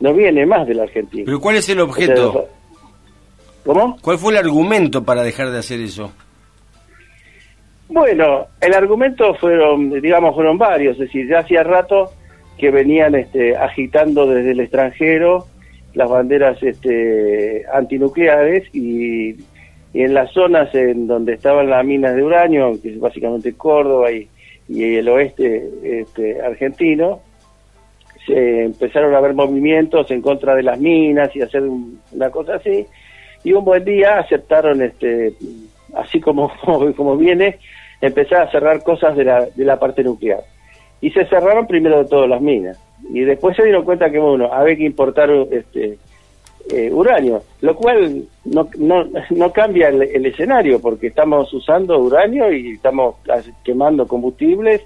[0.00, 1.24] No viene más de la Argentina.
[1.24, 2.46] ¿Pero cuál es el objeto?
[3.66, 3.98] ¿Cómo?
[4.00, 6.12] ¿Cuál fue el argumento para dejar de hacer eso?
[7.88, 12.12] Bueno, el argumento fueron, digamos, fueron varios, es decir, ya hacía rato
[12.58, 15.46] que venían este, agitando desde el extranjero
[15.94, 19.34] las banderas este, antinucleares y,
[19.94, 24.28] en las zonas en donde estaban las minas de uranio, que es básicamente Córdoba y,
[24.68, 27.20] el oeste este, argentino,
[28.26, 32.84] se empezaron a haber movimientos en contra de las minas y hacer una cosa así,
[33.46, 35.34] y un buen día aceptaron, este,
[35.94, 36.50] así como,
[36.96, 37.60] como, viene,
[38.00, 40.40] empezar a cerrar cosas de la, de la parte nuclear.
[41.00, 42.76] Y se cerraron primero de todas las minas.
[43.08, 45.96] Y después se dieron cuenta que, bueno, había que importar este,
[46.72, 52.72] eh, uranio, lo cual no, no, no cambia el, escenario, porque estamos usando uranio y
[52.72, 53.14] estamos
[53.62, 54.82] quemando combustibles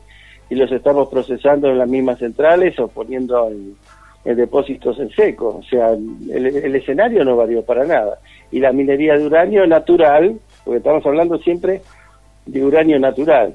[0.50, 5.60] y los estamos procesando en las mismas centrales o poniendo en, depósitos en seco.
[5.60, 8.18] O sea, el, el escenario no varió para nada
[8.50, 11.82] y la minería de uranio natural, porque estamos hablando siempre
[12.46, 13.54] de uranio natural.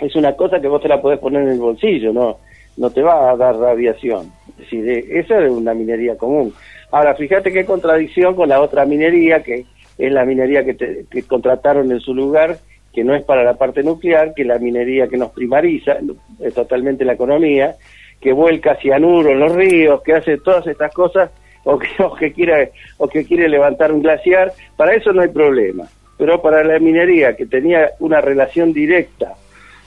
[0.00, 2.38] Es una cosa que vos te la podés poner en el bolsillo, no
[2.76, 4.30] no te va a dar radiación.
[4.50, 6.52] Es decir, esa es una minería común.
[6.90, 9.64] Ahora, fíjate qué contradicción con la otra minería, que
[9.98, 12.58] es la minería que, que contrataron en su lugar,
[12.92, 15.96] que no es para la parte nuclear, que es la minería que nos primariza,
[16.40, 17.76] es totalmente la economía,
[18.20, 21.30] que vuelca cianuro en los ríos, que hace todas estas cosas
[21.66, 25.28] o que, o que quiere o que quiere levantar un glaciar, para eso no hay
[25.28, 25.84] problema.
[26.16, 29.34] Pero para la minería que tenía una relación directa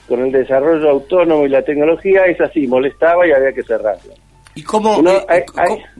[0.06, 4.12] con el desarrollo autónomo y la tecnología, es así, molestaba y había que cerrarlo.
[4.54, 5.46] ¿Y cómo, eh,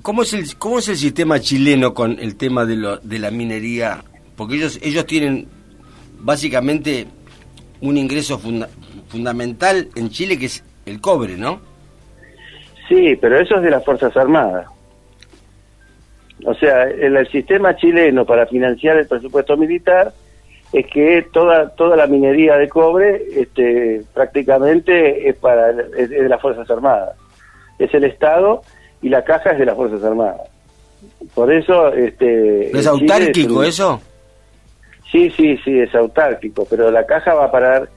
[0.02, 3.30] ¿cómo, es el, cómo es el sistema chileno con el tema de, lo, de la
[3.30, 4.02] minería?
[4.36, 5.48] Porque ellos, ellos tienen
[6.18, 7.06] básicamente
[7.80, 8.40] un ingreso
[9.08, 11.60] fundamental en Chile que es el cobre, ¿no?
[12.88, 14.66] Sí, pero eso es de las Fuerzas Armadas.
[16.46, 20.12] O sea, el, el, sistema chileno para financiar el presupuesto militar
[20.72, 26.40] es que toda toda la minería de cobre este, prácticamente es para es de las
[26.40, 27.16] Fuerzas Armadas.
[27.79, 28.62] Es el Estado
[29.03, 30.48] y la caja es de las Fuerzas Armadas.
[31.35, 31.92] Por eso...
[31.92, 34.00] Este, ¿Es autárquico eso?
[35.11, 37.88] Sí, sí, sí, es autárquico, pero la caja va a parar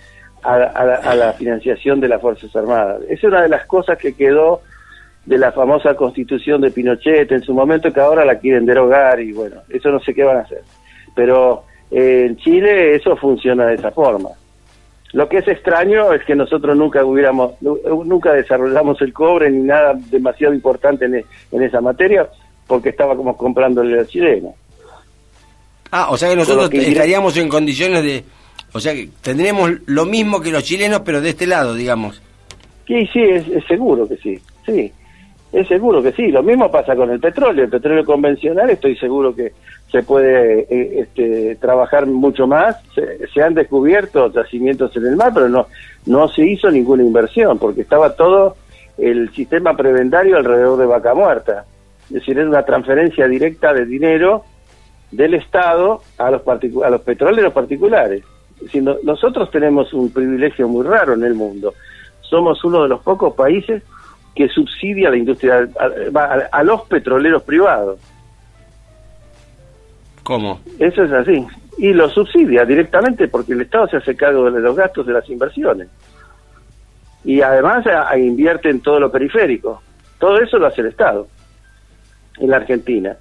[0.41, 3.01] a, a la financiación de las Fuerzas Armadas.
[3.07, 4.61] Es una de las cosas que quedó
[5.25, 9.31] de la famosa constitución de Pinochet en su momento que ahora la quieren derogar y
[9.31, 10.61] bueno, eso no sé qué van a hacer.
[11.15, 14.29] Pero eh, en Chile eso funciona de esa forma.
[15.13, 19.93] Lo que es extraño es que nosotros nunca hubiéramos, nunca desarrollamos el cobre ni nada
[20.09, 22.27] demasiado importante en, en esa materia
[22.65, 24.55] porque estaba como comprándole al chileno.
[25.91, 28.23] Ah, o sea que nosotros estaríamos en condiciones de,
[28.73, 32.19] o sea que tendríamos lo mismo que los chilenos pero de este lado, digamos.
[32.87, 34.91] Sí, sí, es seguro que sí, sí.
[35.53, 39.35] Es seguro que sí, lo mismo pasa con el petróleo, el petróleo convencional estoy seguro
[39.35, 39.53] que
[39.91, 45.47] se puede eh, este, trabajar mucho más, se, han descubierto yacimientos en el mar, pero
[45.49, 45.67] no,
[46.07, 48.55] no se hizo ninguna inversión porque estaba todo
[48.97, 51.65] el sistema prebendario alrededor de Vaca Muerta,
[52.05, 54.45] es decir, es una transferencia directa de dinero
[55.11, 58.23] del Estado a los, a los particulares.
[59.03, 61.75] nosotros tenemos un privilegio muy raro en el mundo.
[62.21, 63.83] Somos uno de los pocos países
[64.35, 65.67] que subsidia la industria,
[66.51, 67.99] a, los petroleros privados.
[70.23, 70.59] ¿Cómo?
[70.79, 71.45] Eso es así.
[71.77, 75.29] Y lo subsidia directamente porque el Estado se hace cargo de los gastos de las
[75.29, 75.87] inversiones.
[77.23, 77.85] Y además
[78.17, 79.81] invierte en todo lo periférico.
[80.19, 81.27] Todo eso lo hace el Estado
[82.39, 83.17] en la Argentina.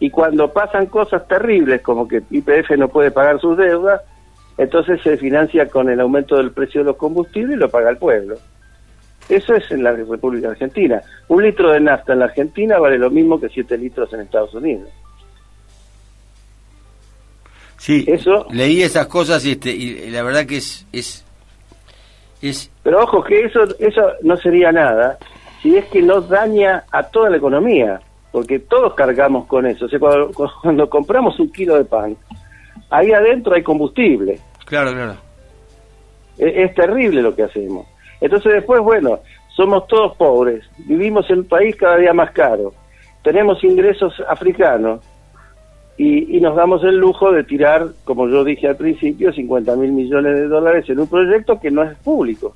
[0.00, 4.00] Y cuando pasan cosas terribles como que IPF no puede pagar sus deudas,
[4.56, 7.98] entonces se financia con el aumento del precio de los combustibles y lo paga el
[7.98, 8.36] pueblo.
[9.28, 11.02] Eso es en la República Argentina.
[11.28, 14.54] Un litro de nafta en la Argentina vale lo mismo que 7 litros en Estados
[14.54, 14.88] Unidos.
[17.78, 21.24] Sí, eso, leí esas cosas y, este, y la verdad que es, es,
[22.40, 22.70] es...
[22.82, 25.18] Pero ojo que eso, eso no sería nada
[25.64, 27.98] si es que no daña a toda la economía,
[28.30, 29.86] porque todos cargamos con eso.
[29.86, 30.30] O sea, cuando,
[30.62, 32.14] cuando compramos un kilo de pan,
[32.90, 34.38] ahí adentro hay combustible.
[34.66, 35.16] Claro, claro.
[36.36, 37.86] Es, terrible lo que hacemos.
[38.20, 39.20] Entonces después, bueno,
[39.54, 42.72] somos todos pobres, vivimos en un país cada día más caro,
[43.22, 45.00] tenemos ingresos africanos
[45.96, 50.34] y, nos damos el lujo de tirar, como yo dije al principio, 50 mil millones
[50.34, 52.54] de dólares en un proyecto que no es público.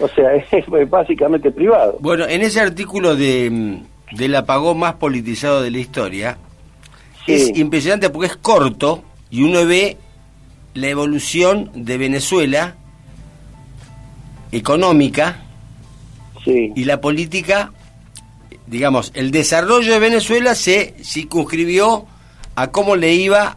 [0.00, 1.96] O sea, es, básicamente privado.
[2.00, 3.80] Bueno, en ese artículo de,
[4.12, 6.36] del apagón más politizado de la historia,
[7.26, 9.96] es impresionante porque es corto y uno ve
[10.74, 12.74] la evolución de Venezuela
[14.56, 15.42] económica
[16.46, 17.72] y la política,
[18.66, 22.04] digamos, el desarrollo de Venezuela se circunscribió
[22.54, 23.56] a cómo le iba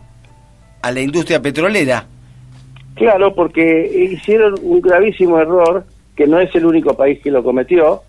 [0.82, 2.06] a la industria petrolera.
[2.96, 8.04] Claro, porque hicieron un gravísimo error, que no es el único país que lo cometió.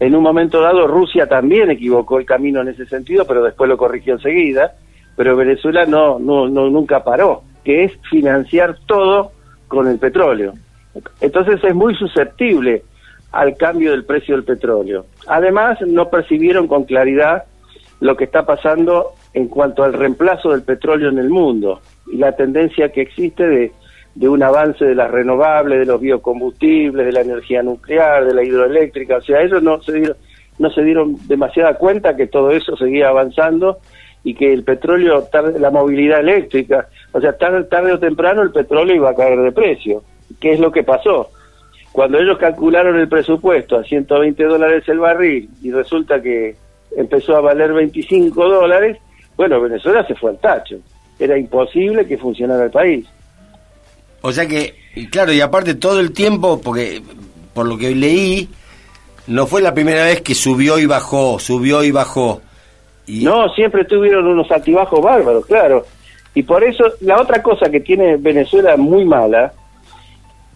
[0.00, 3.76] En un momento dado Rusia también equivocó el camino en ese sentido, pero después lo
[3.78, 4.74] corrigió enseguida
[5.18, 9.32] pero Venezuela no, no, no nunca paró, que es financiar todo
[9.66, 10.52] con el petróleo.
[11.20, 12.82] Entonces es muy susceptible
[13.32, 15.06] al cambio del precio del petróleo.
[15.26, 17.44] Además, no percibieron con claridad
[18.00, 21.80] lo que está pasando en cuanto al reemplazo del petróleo en el mundo
[22.10, 23.72] y la tendencia que existe de,
[24.28, 29.18] un avance de las renovables, de los biocombustibles, de la energía nuclear, de la hidroeléctrica.
[29.18, 30.16] O sea, ellos no se dieron,
[30.58, 33.78] no se dieron demasiada cuenta que todo eso seguía avanzando
[34.24, 38.96] y que el petróleo, la movilidad eléctrica, o sea, tarde, tarde o temprano el petróleo
[38.96, 40.02] iba a caer de precio.
[40.40, 41.30] ¿Qué es lo que pasó?
[41.92, 46.54] Cuando ellos calcularon el presupuesto a 120 dólares el barril y resulta que
[46.96, 48.98] empezó a valer 25 dólares,
[49.36, 50.76] bueno, Venezuela se fue al tacho.
[51.18, 53.06] Era imposible que funcionara el país.
[54.20, 54.74] O sea que,
[55.10, 57.02] claro, y aparte todo el tiempo, porque
[57.54, 58.48] por lo que leí,
[59.26, 62.40] no fue la primera vez que subió y bajó, subió y bajó.
[63.08, 65.86] No, siempre tuvieron unos altibajos bárbaros, claro.
[66.34, 69.52] Y por eso, la otra cosa que tiene Venezuela muy mala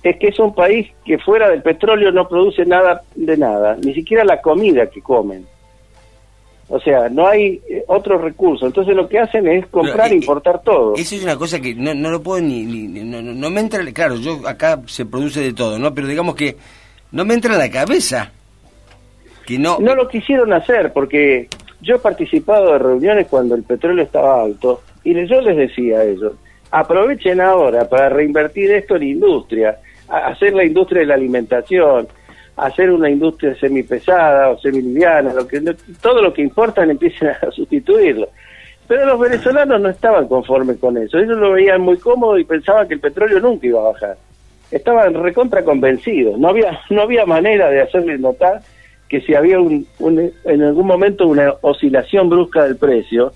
[0.03, 3.95] es que es un país que fuera del petróleo no produce nada de nada, ni
[3.95, 5.47] siquiera la comida que comen.
[6.69, 8.67] O sea, no hay eh, otro recurso.
[8.67, 10.95] Entonces lo que hacen es comprar e importar todo.
[10.97, 12.65] Eso es una cosa que no, no lo puedo ni...
[12.65, 13.85] no, no, me entra...
[13.93, 15.93] Claro, yo acá se produce de todo, ¿no?
[15.95, 16.57] Pero digamos que
[17.11, 18.33] no me entra en la cabeza.
[19.47, 19.79] Que no...
[19.81, 21.49] No lo quisieron hacer porque
[21.83, 26.05] yo he participado de reuniones cuando el petróleo estaba alto y yo les decía a
[26.05, 26.33] ellos,
[26.71, 29.79] aprovechen ahora para reinvertir esto en industria,
[30.19, 32.09] hacer la industria de la alimentación,
[32.57, 35.61] hacer una industria semipesada o semiliviana, lo que,
[36.01, 38.29] todo lo que importa empiecen a sustituirlo.
[38.89, 42.89] Pero los venezolanos no estaban conformes con eso, ellos lo veían muy cómodo y pensaban
[42.89, 44.17] que el petróleo nunca iba a bajar.
[44.71, 48.61] Estaban recontra convencidos, no había, no había manera de hacerles notar
[49.09, 49.87] que si había un,
[50.45, 53.33] en algún momento una oscilación brusca del precio,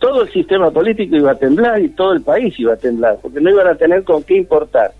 [0.00, 3.40] todo el sistema político iba a temblar y todo el país iba a temblar, porque
[3.40, 4.92] no iban a tener con qué importar.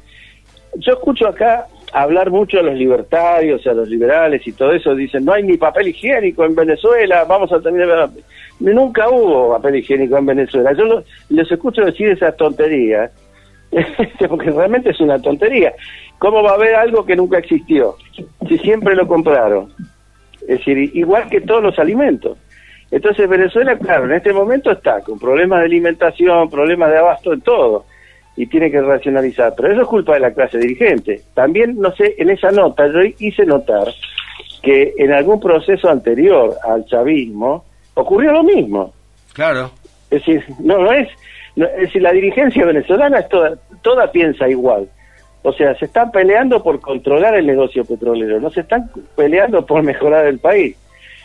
[0.76, 5.24] Yo escucho acá hablar mucho a los libertarios, a los liberales y todo eso, dicen,
[5.24, 7.88] no hay ni papel higiénico en Venezuela, vamos a tener...
[8.60, 10.72] Nunca hubo papel higiénico en Venezuela.
[10.74, 13.10] Yo les escucho decir esas tonterías,
[14.28, 15.72] porque realmente es una tontería.
[16.18, 17.96] ¿Cómo va a haber algo que nunca existió?
[18.46, 19.72] Si siempre lo compraron.
[20.42, 22.36] Es decir, igual que todos los alimentos.
[22.90, 27.40] Entonces Venezuela, claro, en este momento está con problemas de alimentación, problemas de abasto en
[27.40, 27.86] todo,
[28.36, 29.54] y tiene que racionalizar.
[29.56, 31.20] Pero eso es culpa de la clase dirigente.
[31.34, 33.88] También, no sé, en esa nota yo hice notar
[34.62, 37.64] que en algún proceso anterior al chavismo
[37.94, 38.92] ocurrió lo mismo.
[39.32, 39.70] Claro.
[40.10, 41.08] Es decir, no, no es,
[41.56, 44.88] es decir, la dirigencia venezolana es toda, toda piensa igual.
[45.42, 49.82] O sea, se están peleando por controlar el negocio petrolero, no se están peleando por
[49.82, 50.76] mejorar el país.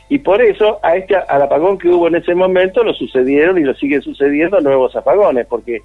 [0.08, 3.64] Y por eso a este al apagón que hubo en ese momento lo sucedieron y
[3.64, 5.82] lo siguen sucediendo nuevos apagones, porque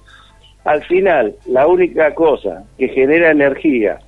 [0.63, 3.99] al final la única cosa que genera energía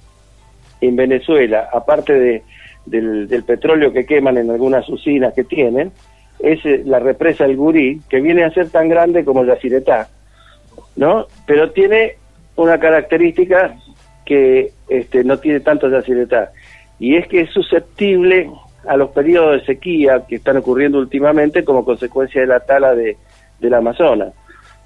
[0.81, 2.43] en Venezuela, aparte de,
[2.85, 5.91] del, petróleo que queman en algunas usinas que tienen,
[6.39, 10.09] es eh, la represa El Gurí, que viene a ser tan grande como la Ciretá,
[10.95, 11.27] ¿no?
[11.45, 12.17] Pero tiene
[12.55, 13.75] una característica
[14.25, 16.51] que este, no tiene tanto Yacyretá,
[16.99, 18.49] y es que es susceptible
[18.87, 23.17] a los periodos de sequía que están ocurriendo últimamente como consecuencia de la tala de,
[23.59, 24.33] del Amazonas.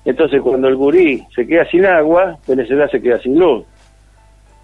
[0.07, 3.65] Entonces, cuando el gurí se queda sin agua, Venezuela se queda sin luz,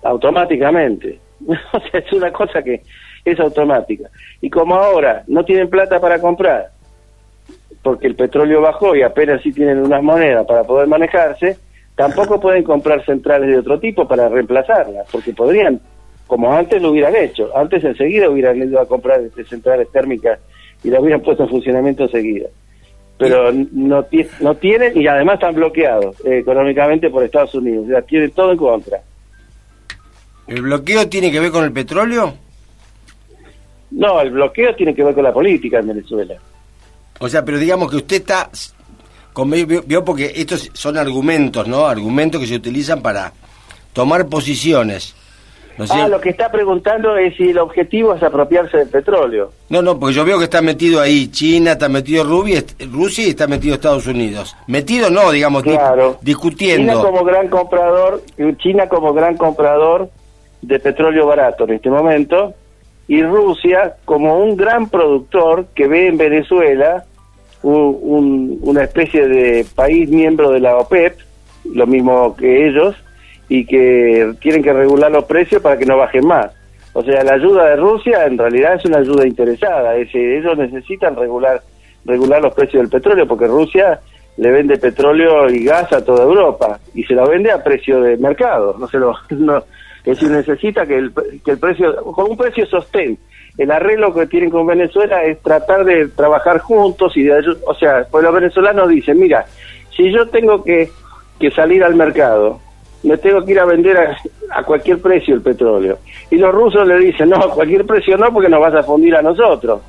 [0.01, 1.19] automáticamente.
[1.45, 2.81] o sea, es una cosa que
[3.25, 4.09] es automática.
[4.39, 6.69] Y como ahora no tienen plata para comprar,
[7.81, 11.57] porque el petróleo bajó y apenas sí tienen unas monedas para poder manejarse,
[11.93, 15.81] tampoco pueden comprar centrales de otro tipo para reemplazarlas, porque podrían
[16.25, 17.49] como antes lo hubieran hecho.
[17.53, 20.39] Antes enseguida hubieran ido a comprar este, centrales térmicas
[20.85, 22.47] y las hubieran puesto en funcionamiento enseguida.
[23.17, 24.05] Pero no,
[24.39, 27.85] no tienen y además están bloqueados eh, económicamente por Estados Unidos.
[27.85, 29.01] O sea, tienen todo en contra.
[30.47, 32.33] ¿El bloqueo tiene que ver con el petróleo?
[33.91, 36.35] No, el bloqueo tiene que ver con la política en Venezuela.
[37.19, 38.49] O sea, pero digamos que usted está...
[39.87, 41.87] Vio porque estos son argumentos, ¿no?
[41.87, 43.33] Argumentos que se utilizan para
[43.91, 45.15] tomar posiciones
[45.89, 49.51] ah, lo que está preguntando es si el objetivo es apropiarse del petróleo.
[49.69, 53.29] No, no, porque yo veo que está metido ahí China, está metido Rusia, Rusia y
[53.29, 54.55] está metido Estados Unidos.
[54.67, 56.17] Metido no, digamos, claro.
[56.21, 56.91] discutiendo.
[56.93, 58.21] China como gran comprador,
[58.57, 60.09] China como gran comprador
[60.61, 62.53] de petróleo barato en este momento
[63.07, 67.05] y Rusia como un gran productor que ve en Venezuela
[67.63, 71.17] una especie de país miembro de la OPEP,
[71.73, 72.95] lo mismo que ellos,
[73.53, 76.47] y que tienen que regular los precios para que no bajen más.
[76.93, 81.15] O sea, la ayuda de Rusia en realidad es una ayuda interesada, es ellos necesitan
[81.15, 81.61] regular
[82.03, 83.99] regular los precios del petróleo porque Rusia
[84.37, 88.17] le vende petróleo y gas a toda Europa y se lo vende a precio de
[88.17, 91.13] mercado, no se lo no, es decir, necesita que el,
[91.45, 93.19] que el precio con un precio sostén.
[93.55, 98.07] El arreglo que tienen con Venezuela es tratar de trabajar juntos y de o sea,
[98.09, 99.45] pues los venezolanos dicen, mira,
[99.95, 100.89] si yo tengo que
[101.39, 102.59] que salir al mercado
[103.03, 105.99] me tengo que ir a vender a, cualquier precio el petróleo.
[106.31, 109.15] Y los rusos le dicen, no, a cualquier precio no, porque nos vas a fundir
[109.15, 109.81] a nosotros.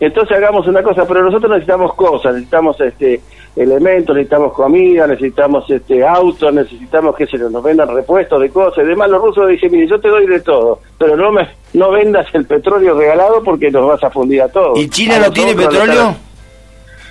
[0.00, 3.20] Entonces hagamos una cosa, pero nosotros necesitamos cosas, necesitamos este
[3.56, 8.88] elementos, necesitamos comida, necesitamos este autos, necesitamos que se nos vendan repuestos de cosas y
[8.88, 9.08] demás.
[9.08, 12.44] Los rusos dicen, mire, yo te doy de todo, pero no me no vendas el
[12.44, 14.78] petróleo regalado porque nos vas a fundir a todos.
[14.78, 16.14] ¿Y China no tiene petróleo?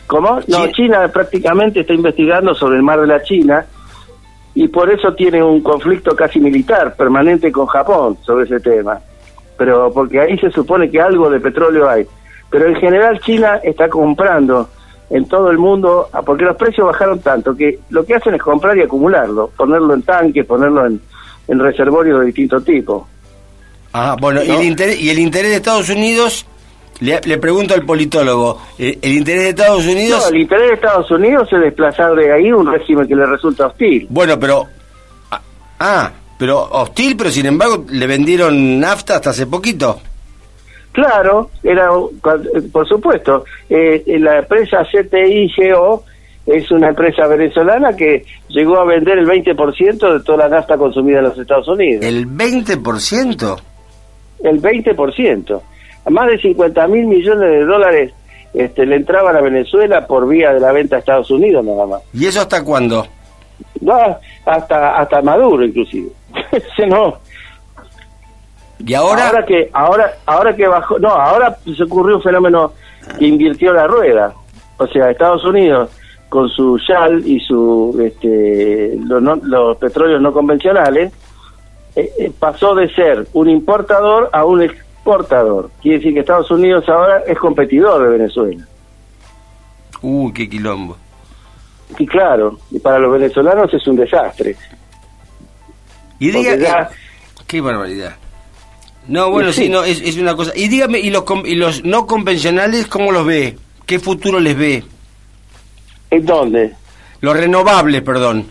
[0.08, 0.39] ¿Cómo?
[0.47, 3.65] No, China prácticamente está investigando sobre el mar de la China
[4.55, 8.99] y por eso tiene un conflicto casi militar permanente con Japón sobre ese tema.
[9.57, 12.05] Pero porque ahí se supone que algo de petróleo hay.
[12.49, 14.69] Pero en general China está comprando
[15.09, 18.41] en todo el mundo, ah, porque los precios bajaron tanto que lo que hacen es
[18.41, 20.99] comprar y acumularlo, ponerlo en tanques, ponerlo en,
[21.47, 23.03] en reservorios de distintos tipos.
[23.91, 26.47] Ah, bueno, ¿y, el interés, ¿y el interés de Estados Unidos
[26.99, 30.21] le, pregunto al politólogo, ¿el, interés de Estados Unidos?
[30.23, 33.67] No, el interés de Estados Unidos es desplazar de ahí un régimen que le resulta
[33.67, 34.08] hostil.
[34.10, 34.67] Bueno, pero...
[35.32, 35.41] Ah,
[35.79, 39.99] ah, pero hostil, pero sin embargo le vendieron nafta hasta hace poquito.
[40.91, 41.89] Claro, era
[42.71, 43.45] por supuesto.
[43.67, 46.03] Eh, la empresa CTIGO
[46.45, 51.19] es una empresa venezolana que llegó a vender el 20% de toda la nafta consumida
[51.19, 52.06] en los Estados Unidos.
[52.06, 53.62] ¿El 20%?
[54.43, 55.62] El 20%
[56.09, 58.13] más de 50 mil millones de dólares
[58.53, 62.01] este, le entraban a Venezuela por vía de la venta a Estados Unidos nada más.
[62.13, 63.07] ¿Y eso hasta cuándo?
[63.81, 66.09] No, hasta hasta Maduro inclusive.
[66.87, 67.17] no.
[68.85, 69.27] ¿Y ahora?
[69.27, 72.73] Ahora que ahora ahora que bajó, no, ahora se ocurrió un fenómeno
[73.17, 74.33] que invirtió la rueda.
[74.77, 75.89] O sea, Estados Unidos
[76.29, 81.13] con su Shell y su este, los, petróleos no convencionales
[81.95, 84.63] eh, eh, pasó de ser un importador a un
[85.03, 85.69] exportador.
[85.81, 88.65] Quiere decir que Estados Unidos ahora es competidor de Venezuela.
[90.01, 90.97] Uy, qué quilombo.
[91.99, 94.55] Y claro, y para los venezolanos es un desastre.
[96.19, 96.89] Y diga,
[97.45, 98.15] qué barbaridad.
[99.07, 100.53] No, bueno, sí, no, es, es, una cosa.
[100.55, 103.57] Y dígame, ¿y los, ¿y los no convencionales cómo los ve?
[103.86, 104.84] ¿Qué futuro les ve?
[106.09, 106.73] ¿En dónde?
[107.19, 108.45] Los renovables, perdón.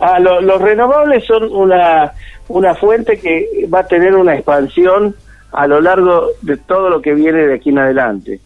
[0.00, 2.14] Ah, los renovables son una,
[2.48, 5.14] una fuente que va a tener una expansión
[5.52, 8.40] a lo largo de todo lo que viene de aquí en adelante.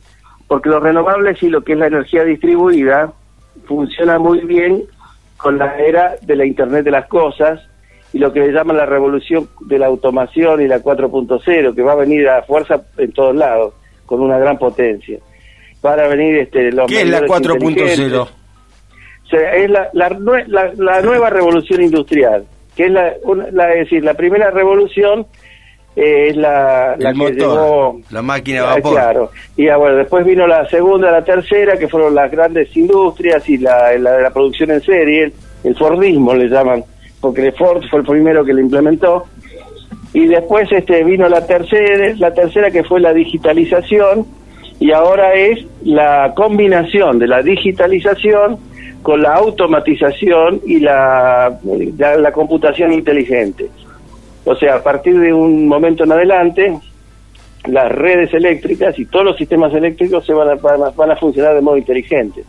[0.47, 3.13] Porque los renovables y lo que es la energía distribuida
[3.67, 4.85] funciona muy bien
[5.37, 7.61] con la era de la Internet de las Cosas
[8.13, 11.93] y lo que le llaman la revolución de la automación y la 4.0, que va
[11.93, 13.75] a venir a fuerza en todos lados,
[14.07, 15.19] con una gran potencia.
[15.83, 16.87] Van a venir este, los...
[16.87, 18.29] ¿Qué es la 4.0?
[19.33, 22.45] es la, la, nueva revolución industrial,
[22.77, 25.27] que es la, es decir, la primera revolución
[25.97, 28.93] es la, la que llevó, la máquina de ah, vapor.
[28.93, 29.31] Claro.
[29.57, 33.59] Y ah, bueno, después vino la segunda, la tercera, que fueron las grandes industrias y
[33.59, 35.33] la, la de la producción en serie,
[35.63, 36.85] el Fordismo le llaman,
[37.21, 39.27] porque Ford fue el primero que lo implementó.
[40.13, 44.27] Y después este vino la tercera, la tercera que fue la digitalización
[44.79, 48.59] y ahora es la combinación de la digitalización
[49.03, 51.59] con la automatización y la,
[51.97, 53.69] la computación inteligente.
[54.45, 56.79] O sea, a partir de un momento en adelante,
[57.67, 61.61] las redes eléctricas y todos los sistemas eléctricos se van a, van a, funcionar de
[61.63, 62.45] modo inteligente.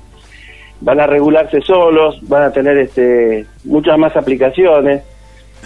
[0.82, 5.04] Van a regularse solos, van a tener este, muchas más aplicaciones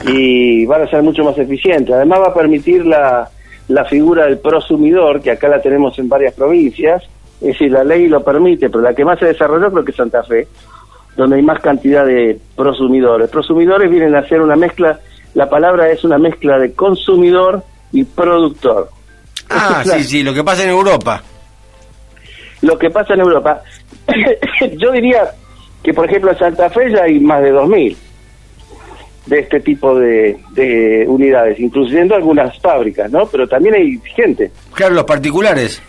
[0.06, 1.94] y van a ser mucho más eficientes.
[1.94, 3.28] Además va a permitir la,
[3.68, 7.04] la figura del prosumidor, que acá la tenemos en varias provincias,
[7.42, 9.98] es decir, la ley lo permite, pero la que más se desarrolló creo que es
[9.98, 10.48] Santa Fe,
[11.16, 13.30] donde hay más cantidad de prosumidores.
[13.30, 15.00] Prosumidores vienen a ser una mezcla
[15.40, 17.64] la palabra es una mezcla de consumidor
[17.94, 18.90] y productor.
[19.50, 21.24] Ah, sí, sí, lo que pasa en Europa.
[22.62, 23.64] Lo que pasa en Europa.
[24.78, 25.32] Yo diría
[25.82, 27.96] que, por ejemplo, en Santa Fe ya hay más de 2.000
[29.28, 33.26] de este tipo de, de, unidades, incluyendo algunas fábricas, ¿no?
[33.28, 34.52] Pero también hay gente.
[34.74, 35.82] Claro, los particulares.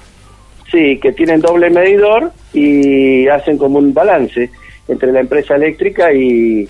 [0.71, 4.49] Sí, que tienen doble medidor y hacen como un balance
[4.87, 6.69] entre la empresa eléctrica y,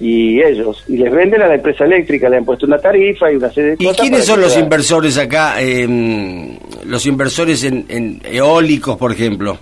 [0.00, 3.36] y ellos, y les venden a la empresa eléctrica, le han puesto una tarifa y
[3.36, 9.12] una serie de ¿Y quiénes son los inversores acá, em, los inversores en, eólicos, por
[9.12, 9.56] ejemplo?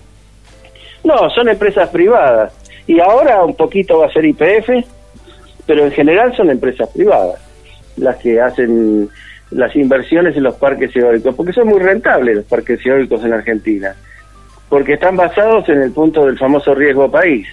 [1.04, 2.52] No, son empresas privadas,
[2.86, 4.84] y ahora un poquito va a ser IPF,
[5.66, 7.40] pero en general son empresas privadas
[7.96, 9.08] las que hacen
[9.50, 13.94] las inversiones en los parques eólicos, porque son muy rentables los parques eólicos en Argentina,
[14.70, 17.46] porque están basados en el punto del famoso riesgo país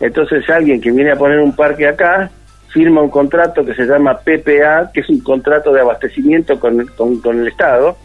[0.00, 2.30] entonces alguien que viene a poner un parque acá
[2.72, 7.40] firma un contrato que se llama PPA, que es un contrato de abastecimiento con, con,
[7.40, 7.96] el Estado,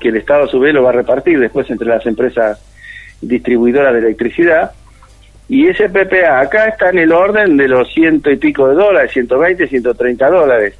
[0.00, 2.60] que el Estado a su vez lo va a repartir después entre las empresas
[3.20, 4.70] distribuidoras de electricidad.
[5.48, 9.12] Y ese PPA acá está en el orden de los ciento y pico de dólares,
[9.12, 10.74] 120, 130 dólares.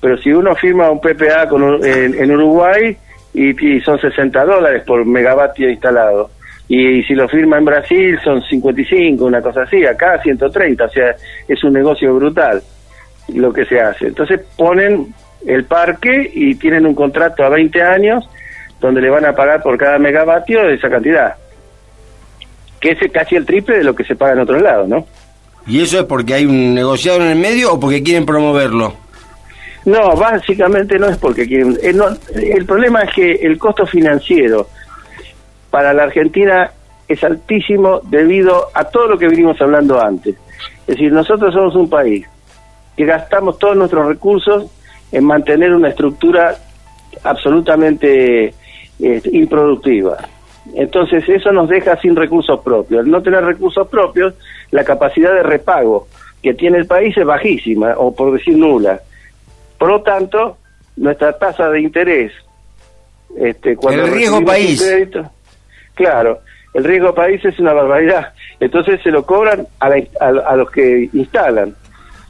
[0.00, 2.96] Pero si uno firma un PPA con, en, Uruguay
[3.32, 6.30] y, y, son 60 dólares por megavatio instalado
[6.68, 11.14] y, si lo firma en Brasil son 55, una cosa así, acá 130, o sea,
[11.46, 12.62] es un negocio brutal
[13.28, 14.08] lo que se hace.
[14.08, 15.14] Entonces ponen
[15.46, 18.28] el parque y tienen un contrato a 20 años
[18.80, 21.34] donde le van a pagar por cada megavatio esa cantidad,
[22.80, 25.06] que es casi el triple de lo que se paga en otro lado, ¿no?
[25.66, 28.94] ¿Y eso es porque hay un negociado en el medio o porque quieren promoverlo?
[29.86, 31.78] No, básicamente no es porque quieren.
[31.82, 31.94] Eh,
[32.54, 34.68] el problema es que el costo financiero
[35.74, 36.70] para la Argentina
[37.08, 40.36] es altísimo debido a todo lo que venimos hablando antes.
[40.82, 42.24] Es decir, nosotros somos un país
[42.96, 44.70] que gastamos todos nuestros recursos
[45.10, 46.54] en mantener una estructura
[47.24, 48.54] absolutamente
[49.00, 50.16] este, improductiva.
[50.76, 53.00] Entonces eso nos deja sin recursos propios.
[53.00, 54.34] Al no tener recursos propios,
[54.70, 56.06] la capacidad de repago
[56.40, 59.00] que tiene el país es bajísima, o por decir nula.
[59.76, 60.56] Por lo tanto,
[60.98, 62.30] nuestra tasa de interés...
[63.36, 64.80] Este, cuando el riesgo país.
[65.94, 66.40] Claro,
[66.74, 68.32] el riesgo país es una barbaridad.
[68.60, 69.90] Entonces se lo cobran a,
[70.20, 71.74] a, los que instalan.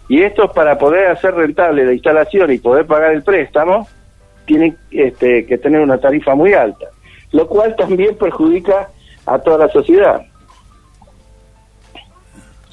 [0.09, 3.89] Y estos, para poder hacer rentable la instalación y poder pagar el préstamo,
[4.45, 6.87] tienen este, que tener una tarifa muy alta,
[7.33, 8.91] lo cual también perjudica
[9.25, 10.21] a toda la sociedad.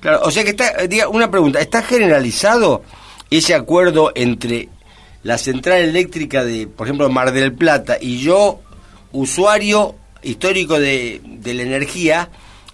[0.01, 2.81] Claro, o sea que está, diga, una pregunta, ¿está generalizado
[3.29, 4.67] ese acuerdo entre
[5.23, 8.59] la central eléctrica de, por ejemplo, Mar del Plata y yo,
[9.13, 12.29] usuario histórico de, la energía,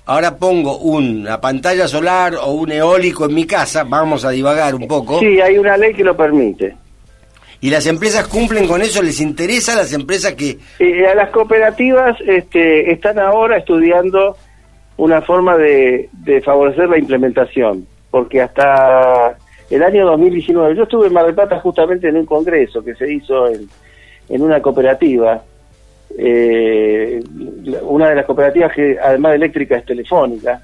[0.05, 4.87] ahora pongo una pantalla solar o un eólico en mi casa, vamos a divagar un
[4.87, 5.19] poco.
[5.19, 6.75] Sí, hay una ley que lo permite.
[7.59, 9.01] ¿Y las empresas cumplen con eso?
[9.01, 10.59] ¿Les interesa a las empresas que...?
[10.79, 14.37] Eh, a las cooperativas este, están ahora estudiando
[14.97, 19.37] una forma de, de favorecer la implementación, porque hasta
[19.69, 23.11] el año 2019, yo estuve en Mar del Plata justamente en un congreso que se
[23.11, 23.67] hizo en,
[24.29, 25.43] en una cooperativa,
[26.17, 27.19] eh,
[27.81, 30.61] una de las cooperativas que además de eléctrica es telefónica.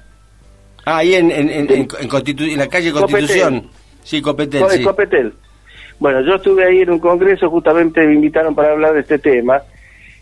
[0.84, 1.88] Ah, ahí en, en, en,
[2.58, 3.68] la calle Constitución.
[4.02, 4.64] Sí, Copetel.
[4.70, 4.82] Sí.
[4.82, 5.32] Copetel.
[5.98, 9.62] Bueno, yo estuve ahí en un congreso, justamente me invitaron para hablar de este tema,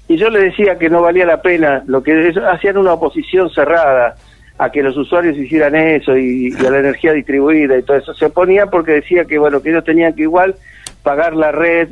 [0.07, 4.17] y yo le decía que no valía la pena, lo que hacían una oposición cerrada
[4.59, 8.15] a que los usuarios hicieran eso y, a la energía distribuida y todo eso.
[8.15, 10.55] Se oponía porque decía que, bueno, que ellos tenían que igual
[11.03, 11.89] pagar la red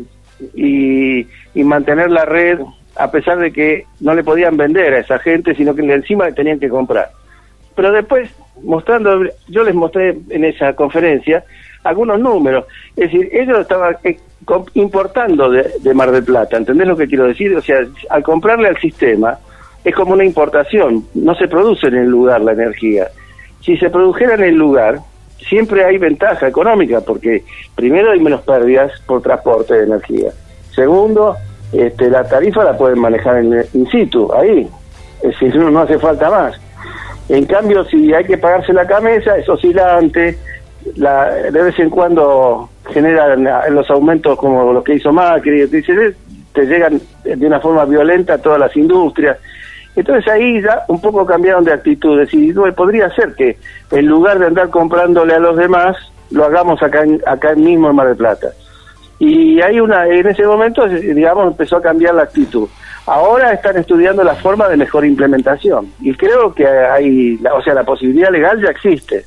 [0.54, 2.60] y, y mantener la red
[3.00, 6.32] a pesar de que no le podían vender a esa gente, sino que encima le
[6.32, 7.10] tenían que comprar.
[7.74, 8.30] Pero después,
[8.62, 11.42] mostrando, yo les mostré en esa conferencia
[11.82, 12.66] algunos números.
[12.96, 14.18] Es decir, ellos estaban, eh,
[14.74, 17.54] importando de, de, Mar del Plata, ¿entendés lo que quiero decir?
[17.56, 17.78] O sea,
[18.10, 19.38] al comprarle al sistema
[19.82, 23.08] es como una importación, no se produce en el lugar la energía.
[23.62, 24.98] Si se produjera en el lugar,
[25.48, 27.44] siempre hay ventaja económica, porque
[27.74, 30.32] primero hay menos pérdidas por transporte de energía.
[30.74, 31.36] Segundo,
[31.72, 34.68] este, la tarifa la pueden manejar en, in situ, ahí.
[35.22, 36.60] Es decir, no, hace falta más.
[37.28, 40.36] En cambio, si hay que pagarse la camisa, es oscilante,
[40.96, 47.00] la, de vez en cuando generan los aumentos como los que hizo Macri, te llegan
[47.24, 49.38] de una forma violenta a todas las industrias.
[49.94, 53.58] Entonces ahí ya un poco cambiaron de actitudes y podría ser que
[53.90, 55.96] en lugar de andar comprándole a los demás,
[56.30, 58.48] lo hagamos acá, acá mismo en Mar del Plata.
[59.20, 62.66] Y hay una, en ese momento, digamos, empezó a cambiar la actitud.
[63.04, 67.84] Ahora están estudiando la forma de mejor implementación y creo que hay, o sea, la
[67.84, 69.26] posibilidad legal ya existe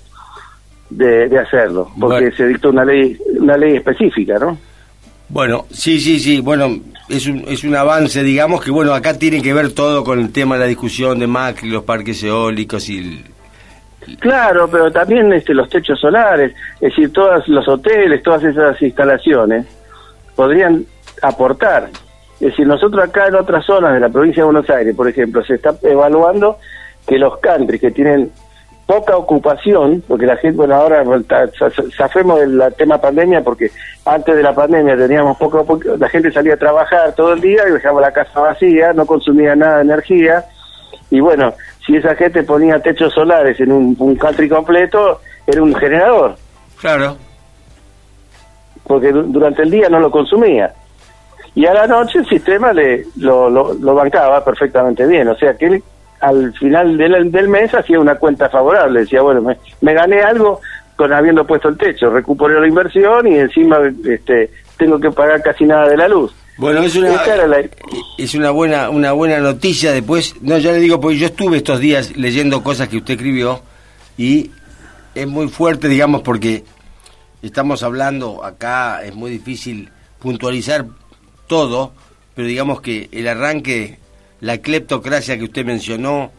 [0.90, 4.58] de, hacerlo, porque se dictó una ley, una ley específica, ¿no?
[5.30, 6.76] Bueno, sí, sí, sí, bueno,
[7.08, 10.32] es un, es un avance, digamos, que bueno, acá tiene que ver todo con el
[10.32, 13.24] tema de la discusión de Macri, los parques eólicos y...
[14.20, 19.66] Claro, pero también este, los techos solares, es decir, todos los hoteles, todas esas instalaciones
[20.36, 20.86] podrían
[21.22, 21.90] aportar.
[22.36, 25.44] Es decir, nosotros acá en otras zonas de la provincia de Buenos Aires, por ejemplo,
[25.44, 26.58] se está evaluando
[27.08, 28.32] que los countries que tienen
[28.86, 31.04] poca ocupación, porque la gente, bueno, ahora
[31.96, 33.72] safemos del tema pandemia, porque
[34.06, 37.72] antes de la pandemia teníamos poco, la gente salía a trabajar todo el día y
[37.72, 40.44] dejaba la casa vacía, no consumía nada de energía,
[41.10, 41.54] y bueno,
[41.86, 46.36] si esa gente ponía techos solares en un, un country completo, era un generador.
[46.80, 47.18] Claro.
[48.86, 50.74] Porque durante el día no lo consumía.
[51.56, 55.56] Y a la noche el sistema le lo, lo, lo bancaba perfectamente bien, o sea
[55.56, 55.82] que
[56.24, 60.62] al final del, del mes hacía una cuenta favorable, decía, bueno, me, gané algo
[60.96, 65.66] con habiendo puesto el techo, recuperé la inversión y encima este, tengo que pagar casi
[65.66, 66.34] nada de la luz.
[66.58, 67.10] Bueno, es una,
[68.18, 71.80] es una buena una buena noticia después, no, ya le digo, porque yo estuve estos
[71.80, 73.62] días leyendo cosas que usted escribió
[74.18, 74.52] y
[75.16, 76.64] es muy fuerte, digamos, porque
[77.44, 79.90] estamos hablando acá, es muy difícil
[80.20, 80.88] puntualizar
[81.48, 81.94] todo,
[82.34, 84.00] pero digamos que el arranque
[84.40, 86.32] la cleptocracia que usted mencionó,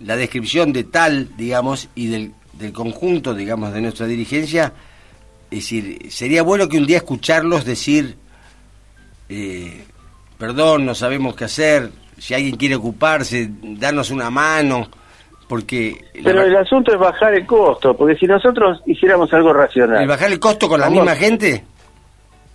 [0.00, 4.72] la descripción de tal, digamos, y del, del conjunto, digamos, de nuestra dirigencia,
[5.50, 8.16] es decir, sería bueno que un día escucharlos decir,
[9.28, 9.84] eh,
[10.38, 14.88] perdón, no sabemos qué hacer, si alguien quiere ocuparse, darnos una mano,
[15.54, 15.96] porque...
[16.24, 20.02] Pero el asunto es bajar el costo, porque si nosotros hiciéramos algo racional...
[20.02, 21.62] ¿Y bajar el costo con la misma gente?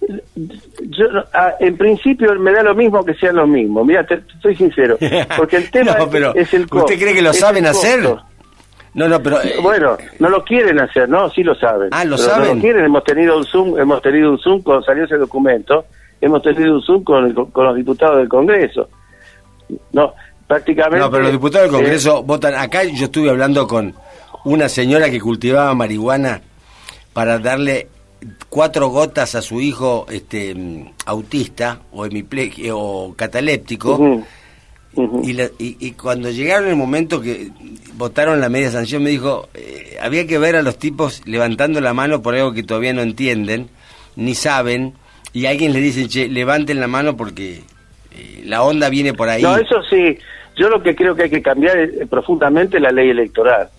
[0.02, 3.86] yo ah, en principio me da lo mismo que sean lo mismo.
[3.86, 4.98] Mira te, estoy sincero
[5.38, 5.96] porque el tema
[6.36, 10.30] es el costo usted cree que lo saben hacer no no pero eh, bueno no
[10.30, 11.90] lo quieren hacer no sí lo saben.
[11.92, 12.86] Ah lo saben no lo quieren.
[12.86, 15.86] Hemos tenido un zoom hemos tenido un zoom con salió ese documento
[16.22, 18.90] hemos tenido un zoom con, con los diputados del Congreso.
[19.92, 20.14] No
[20.50, 21.00] prácticamente.
[21.00, 22.56] No pero los diputados del Congreso votan.
[22.56, 23.94] Acá yo estuve hablando con
[24.44, 26.42] una señora que cultivaba marihuana
[27.14, 27.88] para darle
[28.50, 34.24] cuatro gotas a su hijo este autista o hemiplegia o cataléptico.
[35.24, 37.52] Y, y, cuando llegaron el momento que
[37.94, 41.94] votaron la media sanción me dijo eh, había que ver a los tipos levantando la
[41.94, 43.70] mano por algo que todavía no entienden
[44.16, 44.96] ni saben
[45.32, 47.62] y alguien le dice che levanten la mano porque
[48.12, 50.18] eh, la onda viene por ahí no eso sí
[50.60, 53.70] yo lo que creo que hay que cambiar es, profundamente la ley electoral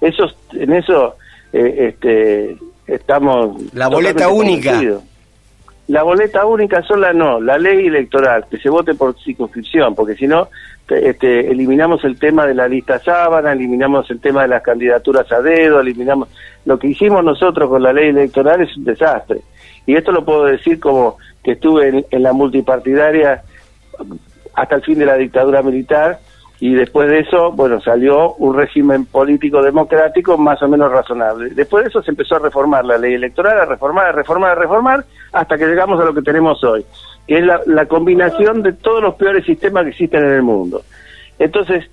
[0.00, 1.16] eso en eso
[1.52, 2.56] eh, este
[2.88, 3.72] estamos...
[3.74, 4.80] La boleta única.
[5.88, 10.26] La boleta única sola no, la ley electoral, que se vote por circunscripción, porque si
[10.26, 10.48] no,
[10.86, 15.40] este, eliminamos el tema de la lista sábana, eliminamos el tema de las candidaturas a
[15.40, 16.28] dedo, eliminamos...
[16.66, 19.40] Lo que hicimos nosotros con la ley electoral es un desastre.
[19.86, 23.42] Y esto lo puedo decir como que estuve en la multipartidaria
[24.58, 26.18] hasta el fin de la dictadura militar
[26.60, 31.50] y después de eso, bueno, salió un régimen político democrático más o menos razonable.
[31.50, 34.54] Después de eso se empezó a reformar la ley electoral, a reformar, a reformar, a
[34.56, 36.84] reformar, hasta que llegamos a lo que tenemos hoy,
[37.28, 40.82] que es la, combinación de todos los peores sistemas que existen en el mundo.
[41.38, 41.88] Entonces,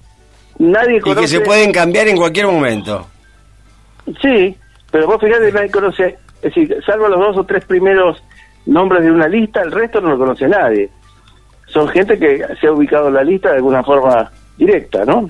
[0.58, 1.20] nadie conoce...
[1.20, 3.06] Y que se pueden cambiar en cualquier momento.
[4.20, 4.58] Sí,
[4.90, 8.24] pero vos fíjate, nadie conoce, es decir, salvo los dos o tres primeros
[8.66, 10.90] nombres de una lista, el resto no lo conoce nadie.
[11.68, 15.30] Son gente que se ha ubicado en la lista de alguna forma directa, ¿no?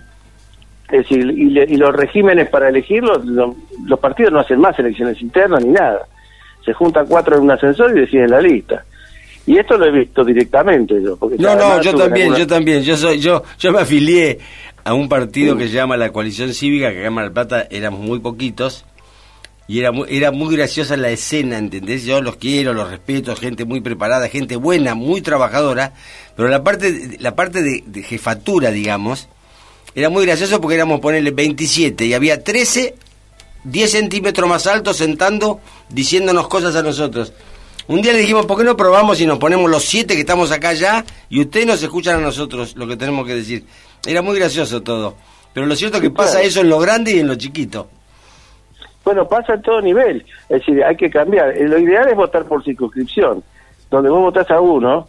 [0.89, 5.71] Es decir, y, los regímenes para elegirlos, los partidos no hacen más elecciones internas ni
[5.71, 6.07] nada.
[6.63, 8.83] Se juntan cuatro en un ascensor y deciden la lista.
[9.47, 11.17] Y esto lo he visto directamente yo.
[11.17, 12.83] Porque no, no, yo también, yo también.
[12.83, 14.39] Yo soy, yo, yo me afilié
[14.83, 17.99] a un partido que se llama la Coalición Cívica, que acá en Mar Plata éramos
[17.99, 18.85] muy poquitos,
[19.67, 22.03] y era muy, era muy graciosa la escena, ¿entendés?
[22.03, 25.93] Yo los quiero, los respeto, gente muy preparada, gente buena, muy trabajadora,
[26.35, 29.27] pero la parte, la parte de, jefatura, digamos,
[29.95, 32.95] era muy gracioso porque éramos ponerle 27 y había 13,
[33.63, 37.33] 10 centímetros más altos sentando, diciéndonos cosas a nosotros.
[37.87, 40.51] Un día le dijimos, ¿por qué no probamos y nos ponemos los siete que estamos
[40.51, 43.65] acá ya y ustedes nos escuchan a nosotros lo que tenemos que decir?
[44.05, 45.15] Era muy gracioso todo.
[45.53, 47.89] Pero lo cierto es que pasa eso en lo grande y en lo chiquito.
[49.05, 50.25] Bueno, pasa en todo nivel.
[50.49, 51.55] Es decir, hay que cambiar.
[51.55, 53.43] Lo ideal es votar por circunscripción,
[53.91, 55.07] donde vos votás a uno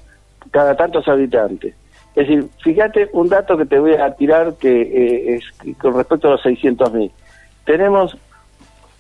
[0.51, 1.74] cada tantos habitantes.
[2.14, 6.28] Es decir, fíjate un dato que te voy a tirar que eh, es con respecto
[6.28, 7.11] a los 600.000.
[7.64, 8.16] Tenemos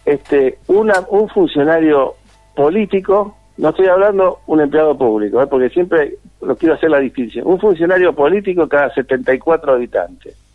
[0.06, 2.14] este una, un funcionario
[2.54, 5.46] político, no estoy hablando un empleado público, ¿eh?
[5.46, 10.45] porque siempre lo quiero hacer la distinción, un funcionario político cada 74 habitantes.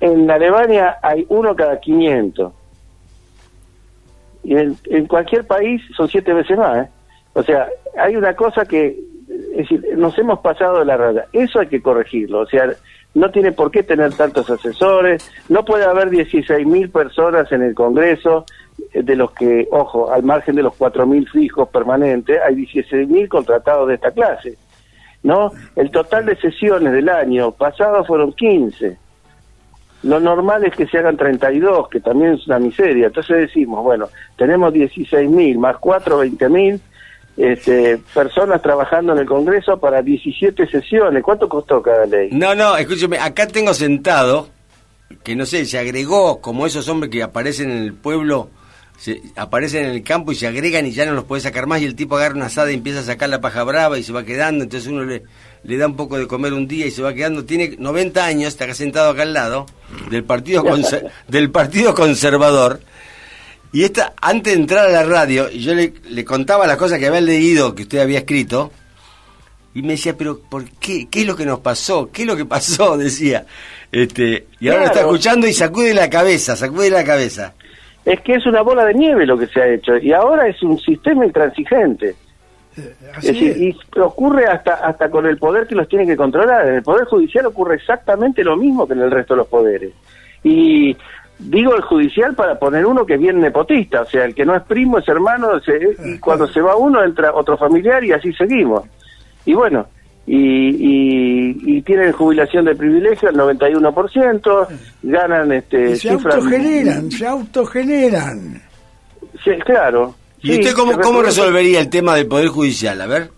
[0.00, 2.52] En, Alemania hay uno cada 500.
[4.44, 6.86] Y en, cualquier país son siete veces más.
[6.86, 6.90] ¿eh?
[7.34, 8.98] O sea, hay una cosa que,
[9.52, 11.26] es decir, nos hemos pasado de la raya.
[11.32, 12.40] Eso hay que corregirlo.
[12.40, 12.68] O sea,
[13.14, 15.30] no tiene por qué tener tantos asesores.
[15.48, 18.46] No puede haber 16.000 personas en el Congreso,
[18.92, 23.88] eh, de los que, ojo, al margen de los 4.000 fijos permanentes, hay 16.000 contratados
[23.88, 24.56] de esta clase.
[25.22, 25.52] ¿No?
[25.76, 28.98] El total de sesiones del año pasado fueron 15.
[30.02, 33.06] Lo normal es que se hagan 32, que también es una miseria.
[33.06, 36.80] Entonces decimos, bueno, tenemos 16.000 más 4, 20.000
[37.36, 41.22] este, personas trabajando en el Congreso para 17 sesiones.
[41.22, 42.30] ¿Cuánto costó cada ley?
[42.32, 44.48] No, no, escúcheme, acá tengo sentado,
[45.22, 48.50] que no sé, se agregó como esos hombres que aparecen en el pueblo,
[48.98, 51.80] se aparecen en el campo y se agregan y ya no los puede sacar más
[51.80, 54.12] y el tipo agarra una asada y empieza a sacar la paja brava y se
[54.12, 55.22] va quedando, entonces uno le
[55.64, 57.44] le da un poco de comer un día y se va quedando.
[57.44, 59.66] Tiene 90 años, está sentado acá al lado,
[60.10, 60.64] del Partido,
[61.28, 62.80] del partido Conservador.
[63.72, 66.98] Y esta, antes de entrar a la radio, y yo le, le, contaba las cosas
[66.98, 68.70] que había leído, que usted había escrito,
[69.74, 71.08] y me decía, pero ¿por qué?
[71.10, 72.10] ¿Qué es lo que nos pasó?
[72.12, 72.96] ¿Qué es lo que pasó?
[72.98, 73.46] Decía.
[73.90, 77.54] Este, y ahora está escuchando y sacude la cabeza, sacude la cabeza.
[78.04, 80.62] Es que es una bola de nieve lo que se ha hecho, y ahora es
[80.62, 82.14] un sistema intransigente.
[82.82, 86.66] Eh, es decir, y ocurre hasta hasta con el poder que los tiene que controlar.
[86.66, 89.92] En el Poder Judicial ocurre exactamente lo mismo que en el resto de los poderes.
[90.42, 90.96] Y
[91.38, 94.56] digo el judicial para poner uno que es bien nepotista, o sea, el que no
[94.56, 98.84] es primo es hermano, y cuando se va uno entra otro familiar y así seguimos.
[99.44, 99.86] Y bueno,
[100.26, 104.68] y, y, tienen jubilación de privilegio al 91%,
[105.02, 105.96] ganan este...
[105.96, 108.62] se autogeneran, se autogeneran.
[109.42, 113.00] Sí, claro, ¿Y usted cómo, cómo resolvería el tema del Poder Judicial?
[113.00, 113.30] A ver.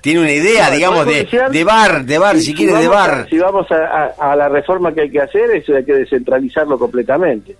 [0.00, 3.26] Tiene una idea, digamos, de, de bar, de bar, si, quiere, de bar.
[3.28, 7.56] si vamos a, la reforma que hay que hacer, eso hay que descentralizarlo completamente.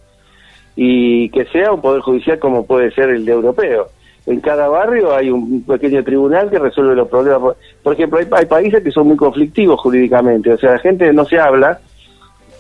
[0.77, 3.89] Y que sea un Poder Judicial como puede ser el de europeo.
[4.27, 7.57] En cada barrio hay un pequeño tribunal que resuelve los problemas.
[7.83, 10.53] Por ejemplo, hay, hay países que son muy conflictivos jurídicamente.
[10.53, 11.81] O sea, la gente no se habla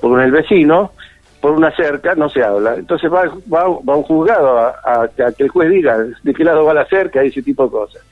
[0.00, 0.92] con el vecino
[1.40, 2.74] por una cerca no se habla.
[2.74, 6.86] Entonces va, va, un juzgado a, que el juez diga de qué lado va la
[6.86, 8.02] cerca y ese tipo de cosas.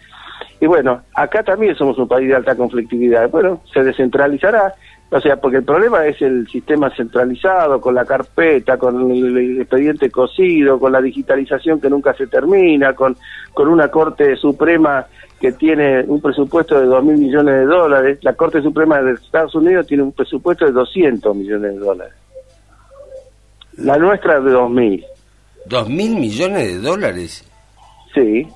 [0.61, 3.29] Y bueno, acá también somos un país de alta conflictividad.
[3.31, 4.74] Bueno, se descentralizará,
[5.11, 10.11] o sea, porque el problema es el sistema centralizado, con la carpeta, con el expediente
[10.11, 13.16] cosido, con la digitalización que nunca se termina, con,
[13.53, 15.07] con una Corte Suprema
[15.41, 18.18] que tiene un presupuesto de dos mil millones de dólares.
[18.22, 22.14] La Corte Suprema de Estados Unidos tiene un presupuesto de 200 millones de dólares.
[23.77, 25.07] La nuestra es de 2.000.
[25.68, 27.45] ¿2.000 millones de dólares?
[28.14, 28.47] Sí.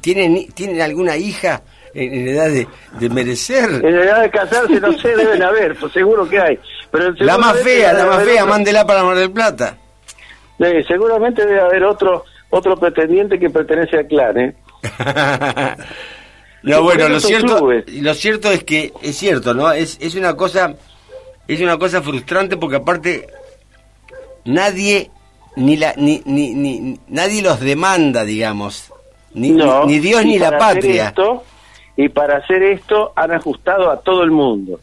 [0.00, 1.62] ¿Tienen, ¿tienen alguna hija
[1.94, 3.70] en, edad de, merecer?
[3.84, 6.58] En edad de casarse, no sé, deben haber, pues seguro que hay.
[6.90, 9.76] Pero la más fea, la más fea, mándela para Mar del Plata.
[10.86, 14.54] seguramente debe haber otro otro pretendiente que pertenece al clan, ¿eh?
[16.62, 19.70] no, bueno, lo cierto, lo cierto es que es cierto, ¿no?
[19.72, 20.74] Es, es una cosa
[21.46, 23.26] es una cosa frustrante porque aparte
[24.48, 25.10] nadie
[25.56, 28.92] ni la ni, ni, ni nadie los demanda, digamos,
[29.34, 31.12] ni, ni Dios ni la patria.
[31.96, 34.80] y para hacer esto han ajustado a todo el mundo,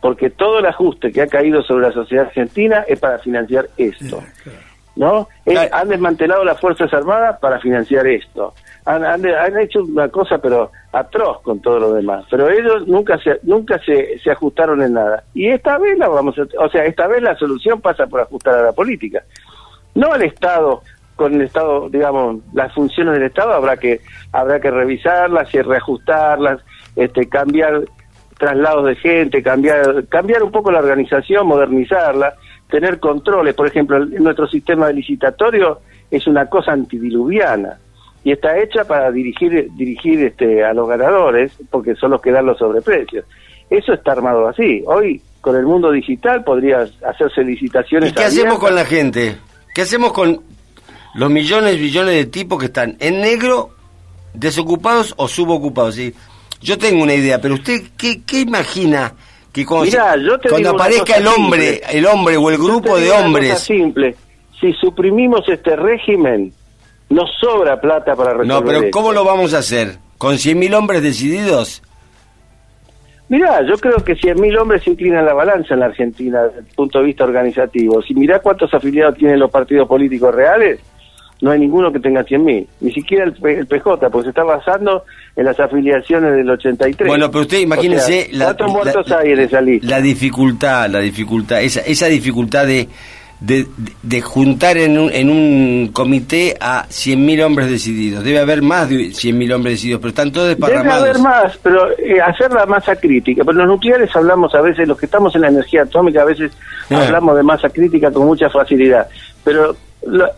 [0.00, 4.22] porque todo el ajuste que ha caído sobre la sociedad argentina es para financiar esto.
[4.96, 5.28] ¿No?
[5.72, 8.54] han desmantelado las Fuerzas Armadas para financiar esto.
[8.86, 13.40] Han, han, hecho una cosa pero atroz con todo lo demás, pero ellos nunca se
[13.42, 15.24] nunca se, se ajustaron en nada.
[15.34, 18.54] Y esta vez la vamos a, o sea, esta vez la solución pasa por ajustar
[18.54, 19.22] a la política.
[19.94, 20.82] No al Estado
[21.16, 24.00] con el Estado, digamos, las funciones del Estado habrá que
[24.32, 26.60] habrá que revisarlas y reajustarlas,
[26.96, 27.82] este cambiar
[28.38, 32.34] traslados de gente, cambiar cambiar un poco la organización, modernizarla,
[32.68, 33.54] tener controles.
[33.54, 37.78] Por ejemplo, nuestro sistema de licitatorio es una cosa antidiluviana
[38.22, 42.46] y está hecha para dirigir dirigir este, a los ganadores porque son los que dan
[42.46, 43.24] los sobreprecios.
[43.68, 44.82] Eso está armado así.
[44.86, 48.10] Hoy, con el mundo digital, podría hacerse licitaciones.
[48.10, 49.36] ¿Y qué hacemos con la gente?
[49.74, 50.40] ¿Qué hacemos con
[51.14, 53.70] los millones y billones de tipos que están en negro,
[54.32, 55.96] desocupados o subocupados?
[55.96, 56.14] ¿sí?
[56.60, 59.12] Yo tengo una idea, pero usted, ¿qué, qué imagina?
[59.54, 59.96] Que cuando,
[60.50, 63.60] cuando aparezca el hombre, el hombre o el grupo de hombres.
[63.60, 64.16] simple.
[64.60, 66.52] Si suprimimos este régimen,
[67.08, 69.98] no sobra plata para resolver No, pero ¿cómo lo vamos a hacer?
[70.18, 71.82] ¿Con 100.000 hombres decididos?
[73.28, 76.66] Mirá, yo creo que 100.000 hombres se inclinan la balanza en la Argentina desde el
[76.74, 78.02] punto de vista organizativo.
[78.02, 80.80] Si mirá cuántos afiliados tienen los partidos políticos reales,
[81.40, 85.04] no hay ninguno que tenga 100.000, ni siquiera el, PJ, porque se está basando
[85.36, 87.06] en las afiliaciones del 83.
[87.06, 89.88] Bueno, pero usted imagínese la, muertos hay en esa lista?
[89.88, 92.88] La dificultad, la dificultad, esa, esa dificultad de
[93.40, 93.66] de,
[94.02, 98.24] de juntar en un, en un comité a 100.000 hombres decididos.
[98.24, 101.02] Debe haber más de 100.000 hombres decididos, pero están todos desparramados.
[101.02, 103.44] Debe haber más, pero eh, hacer la masa crítica.
[103.44, 106.52] Pero los nucleares hablamos a veces, los que estamos en la energía atómica, a veces
[106.90, 107.02] ah.
[107.04, 109.08] hablamos de masa crítica con mucha facilidad.
[109.42, 109.76] Pero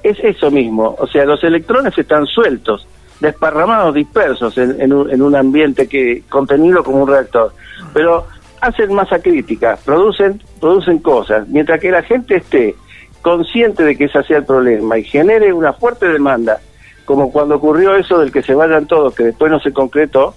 [0.02, 2.86] es eso mismo, o sea, los electrones están sueltos,
[3.20, 7.52] desparramados, dispersos en, en, un, en un ambiente que contenido como un reactor.
[7.92, 8.26] Pero
[8.60, 12.74] hacen masa crítica, producen, producen cosas, mientras que la gente esté
[13.22, 16.60] consciente de que ese sea el problema y genere una fuerte demanda,
[17.04, 20.34] como cuando ocurrió eso del que se vayan todos, que después no se concretó,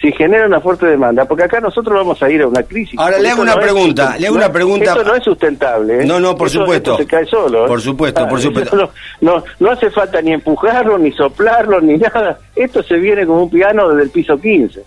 [0.00, 2.98] si genera una fuerte demanda, porque acá nosotros vamos a ir a una crisis.
[2.98, 4.92] Ahora le hago una pregunta, le hago una pregunta.
[4.92, 6.02] Eso no es sustentable.
[6.02, 6.06] ¿eh?
[6.06, 6.96] No, no, por supuesto.
[6.96, 7.64] se cae solo.
[7.64, 7.68] ¿eh?
[7.68, 8.90] Por supuesto, por supuesto.
[9.20, 12.38] No, no, hace falta ni empujarlo, ni soplarlo, ni nada.
[12.54, 14.82] Esto se viene como un piano desde el piso 15.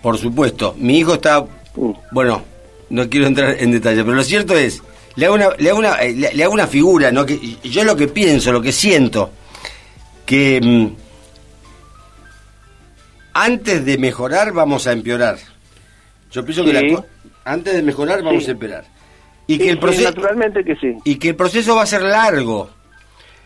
[0.00, 0.74] Por supuesto.
[0.78, 1.44] Mi hijo está,
[1.76, 1.90] mm.
[2.12, 2.42] bueno,
[2.90, 4.82] no quiero entrar en detalle, pero lo cierto es
[5.16, 7.24] le hago una, le hago una, eh, le, hago una figura, ¿no?
[7.24, 9.30] Que yo lo que pienso, lo que siento,
[10.26, 11.03] que mm,
[13.34, 15.36] antes de mejorar vamos a empeorar.
[16.30, 16.98] Yo pienso que
[17.44, 18.84] antes de mejorar vamos a empeorar.
[19.46, 20.96] Y que el proceso naturalmente que sí.
[21.04, 22.70] Y que el proceso va a ser largo.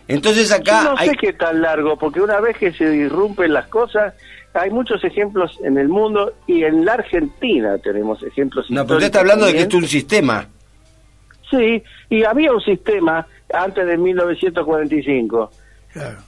[0.07, 4.15] Entonces acá no sé qué tan largo, porque una vez que se disrumpen las cosas,
[4.55, 8.71] hay muchos ejemplos en el mundo y en la Argentina tenemos ejemplos.
[8.71, 10.47] No, pero usted está hablando de que esto es un sistema.
[11.51, 15.51] Sí, y había un sistema antes de 1945.
[15.93, 16.19] Claro.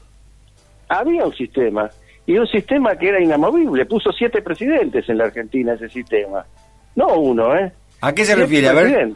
[0.88, 1.90] Había un sistema.
[2.31, 3.87] Y un sistema que era inamovible.
[3.87, 6.47] Puso siete presidentes en la Argentina ese sistema.
[6.95, 7.72] No uno, ¿eh?
[8.03, 8.68] ¿A qué se refiere?
[8.68, 9.11] A ver.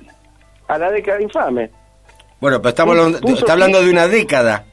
[0.67, 1.71] A la década infame.
[2.41, 4.65] Bueno, pero estamos hablando, está hablando de una década.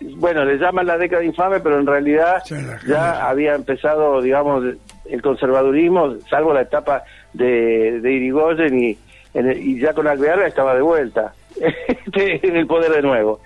[0.00, 2.44] Bueno, le llaman la década infame, pero en realidad
[2.86, 4.62] ya había empezado, digamos,
[5.06, 7.02] el conservadurismo, salvo la etapa
[7.32, 8.98] de, de Irigoyen y,
[9.34, 11.34] y ya con Alvear estaba de vuelta
[12.12, 13.40] en el poder de nuevo.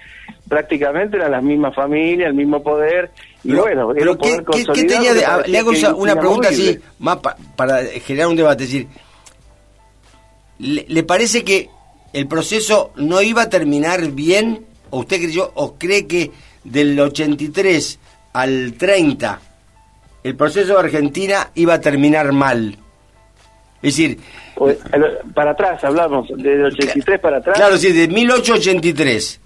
[0.50, 3.12] Prácticamente eran las mismas familias, el mismo poder,
[3.44, 4.42] y bueno, pero ¿qué,
[4.74, 7.18] tenía le hago una pregunta así, más
[7.54, 8.88] para generar un debate, es decir,
[10.58, 11.70] ¿le, parece que
[12.12, 14.66] el proceso no iba a terminar bien?
[14.90, 16.32] ¿O usted creyó, o cree que
[16.64, 18.00] del 83
[18.32, 19.40] al 30
[20.24, 22.76] el proceso de Argentina iba a terminar mal?
[23.82, 24.18] Es decir,
[25.32, 27.56] para atrás hablamos, del 83 para atrás.
[27.56, 29.40] Claro, sí, de 1883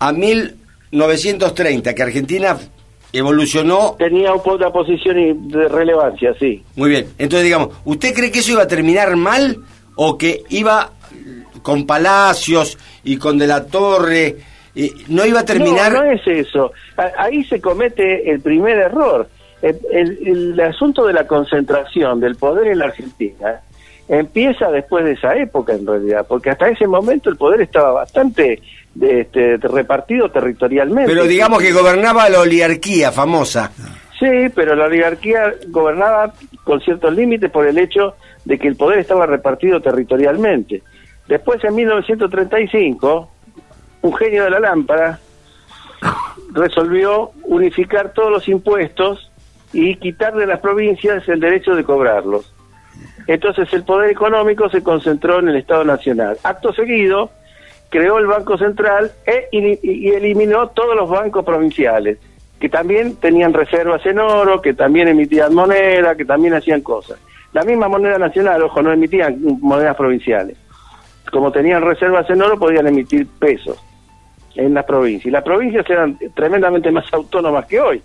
[0.00, 2.58] a 1930, que Argentina
[3.12, 3.96] evolucionó.
[3.98, 6.62] Tenía una posición de relevancia, sí.
[6.76, 9.58] Muy bien, entonces digamos, ¿usted cree que eso iba a terminar mal
[9.94, 10.90] o que iba
[11.62, 14.36] con Palacios y con De la Torre?
[15.08, 15.92] no iba a terminar.
[15.92, 16.72] No, no es eso.
[17.18, 19.28] Ahí se comete el primer error.
[19.60, 23.60] el, asunto de la concentración del poder en la Argentina
[24.08, 28.60] empieza después de esa época en realidad, porque hasta ese momento el poder estaba bastante
[29.00, 31.12] este, repartido territorialmente.
[31.12, 33.72] Pero digamos que gobernaba la oligarquía famosa.
[34.18, 36.32] Sí, pero la oligarquía gobernaba
[36.64, 40.82] con ciertos límites por el hecho de que el poder estaba repartido territorialmente.
[41.26, 43.30] Después, en 1935,
[44.02, 45.18] un genio de la lámpara
[46.52, 49.30] resolvió unificar todos los impuestos
[49.72, 52.52] y quitar de las provincias el derecho de cobrarlos.
[53.26, 56.38] Entonces el poder económico se concentró en el Estado Nacional.
[56.42, 57.30] Acto seguido,
[57.90, 62.18] creó el Banco Central e, y, eliminó todos los bancos provinciales,
[62.58, 67.18] que también tenían reservas en oro, que también emitían moneda, que también hacían cosas.
[67.52, 70.56] La misma moneda nacional, ojo, no emitían monedas provinciales.
[71.30, 73.78] Como tenían reservas en oro, podían emitir pesos
[74.54, 75.26] en las provincias.
[75.26, 78.02] Y las provincias eran tremendamente más autónomas que hoy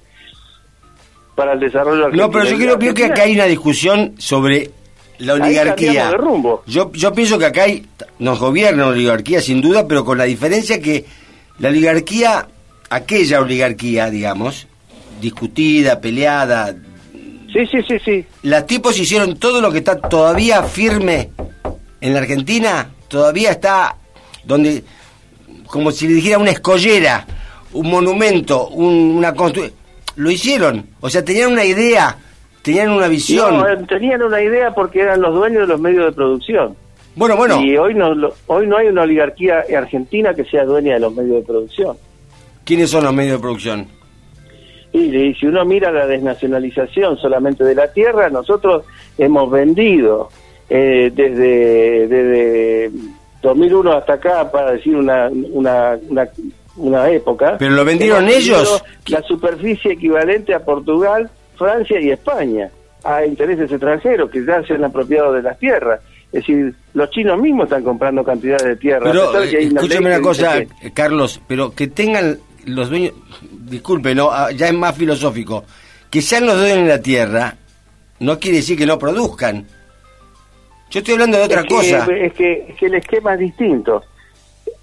[1.35, 4.71] para el desarrollo No, pero yo creo, que acá hay una discusión sobre
[5.19, 6.09] la oligarquía.
[6.09, 6.63] De rumbo.
[6.67, 7.85] Yo, yo pienso que acá hay,
[8.19, 11.05] nos gobierna la oligarquía sin duda, pero con la diferencia que
[11.59, 12.47] la oligarquía,
[12.89, 14.67] aquella oligarquía, digamos,
[15.21, 16.75] discutida, peleada.
[17.51, 18.25] Sí, sí, sí, sí.
[18.43, 21.29] Las tipos hicieron todo lo que está todavía firme
[22.01, 23.95] en la Argentina, todavía está
[24.43, 24.83] donde,
[25.67, 27.25] como si le dijera una escollera,
[27.73, 29.77] un monumento, una construcción.
[30.17, 32.17] Lo hicieron, o sea, tenían una idea,
[32.65, 33.57] tenían una visión.
[33.57, 36.75] No, eh, tenían una idea porque eran los dueños de los medios de producción.
[37.15, 37.61] Bueno, bueno.
[37.61, 38.13] Y hoy no,
[38.47, 41.95] hoy no hay una oligarquía argentina que sea dueña de los medios de producción.
[42.65, 43.87] ¿Quiénes son los medios de producción?
[44.91, 48.85] Y, si uno mira la desnacionalización solamente de la tierra, nosotros
[49.17, 50.29] hemos vendido
[50.69, 52.91] eh, desde, desde
[53.43, 55.99] 2001 hasta acá, para decir una, una,
[56.77, 57.57] una, época.
[57.59, 58.83] ¿Pero lo vendieron ellos?
[59.07, 62.69] La superficie equivalente a Portugal, Francia y España,
[63.03, 66.01] a intereses extranjeros que ya se han apropiado de las tierras.
[66.31, 69.11] Es decir, los chinos mismos están comprando cantidades de tierra.
[69.11, 70.55] Pero, escúchame una cosa,
[70.93, 73.13] Carlos, pero que tengan los dueños,
[73.51, 75.63] disculpe, no, ah, ya es más filosófico,
[76.09, 77.55] que sean los dueños de la tierra,
[78.19, 79.65] no quiere decir que no produzcan.
[80.89, 82.07] Yo estoy hablando de otra cosa.
[82.11, 84.03] Es que, el esquema es distinto,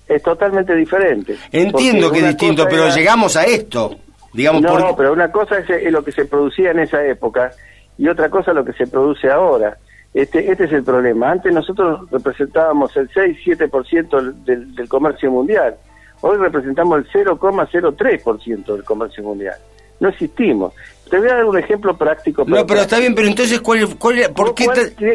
[0.08, 1.36] es totalmente diferente.
[1.50, 3.96] Entiendo que es distinto, pero llegamos a esto.
[4.33, 7.53] Digamos, no, pero una cosa es, lo que se producía en esa época
[7.99, 9.76] y otra cosa lo que se produce ahora.
[10.14, 11.30] Este, este es el problema.
[11.30, 15.76] Antes nosotros representábamos el 6-7% del, del comercio mundial.
[16.22, 19.57] Hoy representamos el 0,03% del comercio mundial.
[20.01, 20.74] No existimos.
[21.09, 22.45] Te voy a dar un ejemplo práctico.
[22.47, 24.66] No, pero está bien, pero entonces, ¿cuál, cuál, por qué,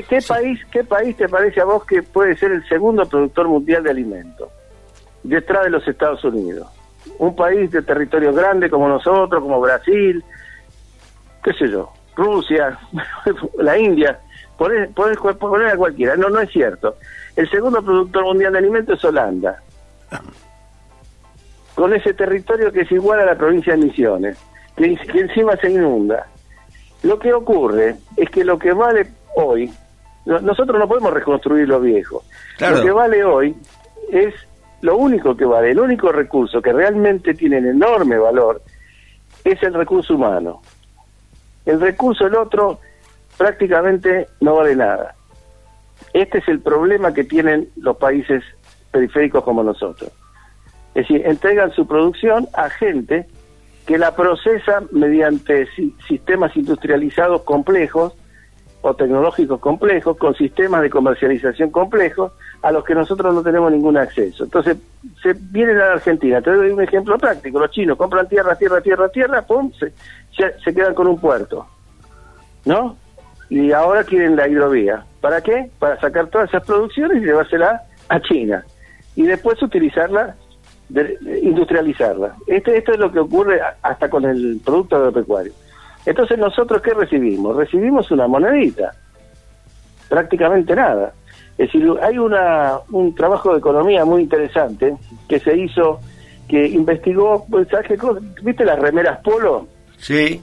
[0.07, 3.83] qué, país, ¿qué país te parece a vos que puede ser el segundo productor mundial
[3.83, 4.49] de alimentos?
[5.23, 6.67] Detrás de los Estados Unidos.
[7.19, 10.23] Un país de territorio grande como nosotros, como Brasil,
[11.43, 12.77] qué sé yo, Rusia,
[13.59, 14.19] la India,
[14.57, 16.15] poner, poner a cualquiera.
[16.15, 16.95] No, no es cierto.
[17.35, 19.61] El segundo productor mundial de alimentos es Holanda
[21.77, 24.35] con ese territorio que es igual a la provincia de Misiones,
[24.75, 26.25] que, encima se inunda.
[27.03, 29.05] Lo que ocurre es que lo que vale
[29.35, 29.71] hoy,
[30.25, 32.23] nosotros no podemos reconstruir lo viejo,
[32.59, 33.55] lo que vale hoy
[34.09, 34.33] es
[34.81, 38.61] lo único que vale, el único recurso que realmente tiene enorme valor
[39.43, 40.61] es el recurso humano.
[41.65, 42.79] El recurso, el otro,
[43.37, 45.15] prácticamente no vale nada.
[46.13, 48.43] Este es el problema que tienen los países
[48.91, 50.11] periféricos como nosotros.
[50.95, 53.27] Es decir, entregan su producción a gente
[53.85, 55.67] que la procesa mediante
[56.07, 58.13] sistemas industrializados complejos
[58.89, 62.31] o tecnológicos complejos, con sistemas de comercialización complejos,
[62.61, 64.45] a los que nosotros no tenemos ningún acceso.
[64.45, 64.77] Entonces,
[65.21, 66.41] se vienen a la Argentina.
[66.41, 67.59] Te doy un ejemplo práctico.
[67.59, 69.93] Los chinos compran tierra, tierra, tierra, tierra, pum, se,
[70.63, 71.67] se quedan con un puerto.
[72.65, 72.97] ¿No?
[73.49, 75.05] Y ahora quieren la hidrovía.
[75.21, 75.69] ¿Para qué?
[75.79, 78.65] Para sacar todas esas producciones y llevársela a China.
[79.15, 80.35] Y después utilizarla
[80.89, 82.35] industrializarla.
[82.47, 85.51] Este, esto es lo que ocurre hasta con el producto agropecuario.
[86.07, 87.53] Entonces nosotros qué recibimos?
[87.57, 88.93] Recibimos una monedita,
[90.07, 91.11] prácticamente nada.
[91.57, 94.95] Es decir, hay una, un trabajo de economía muy interesante
[95.27, 95.99] que se hizo,
[96.47, 97.67] que investigó, pues,
[98.41, 99.67] ¿viste las remeras polo?
[99.97, 100.41] Sí.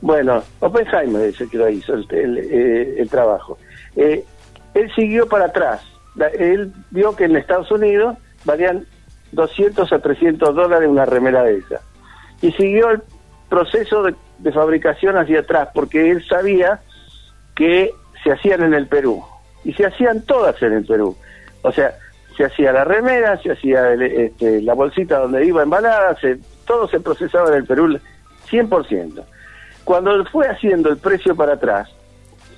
[0.00, 3.58] Bueno, Oppenheimer es el que lo hizo, el, el, eh, trabajo.
[3.96, 4.24] Eh,
[4.72, 5.84] él siguió para atrás.
[6.38, 8.86] Él vio que en Estados Unidos valían
[9.32, 11.82] 200 a 300 dólares una remera de esa.
[12.40, 13.02] Y siguió el
[13.48, 14.14] proceso de,
[14.52, 16.80] fabricación hacia atrás, porque él sabía
[17.54, 17.92] que
[18.22, 19.22] se hacían en el Perú.
[19.64, 21.16] Y se hacían todas en el Perú.
[21.62, 21.94] O sea,
[22.36, 27.00] se hacía la remera, se hacía este, la bolsita donde iba embalada, se, todo se
[27.00, 27.98] procesaba en el Perú
[28.48, 29.24] 100%.
[29.84, 31.88] Cuando fue haciendo el precio para atrás,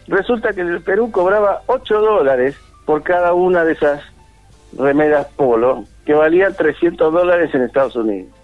[0.06, 4.02] resulta que el Perú cobraba 8 dólares por cada una de esas
[4.76, 8.39] remeras polo que valían 300 dólares en Estados Unidos.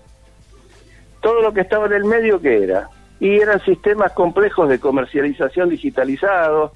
[1.20, 2.88] Todo lo que estaba en el medio, ¿qué era?
[3.18, 6.72] Y eran sistemas complejos de comercialización digitalizados,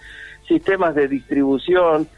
[0.47, 2.09] sistemas de distribución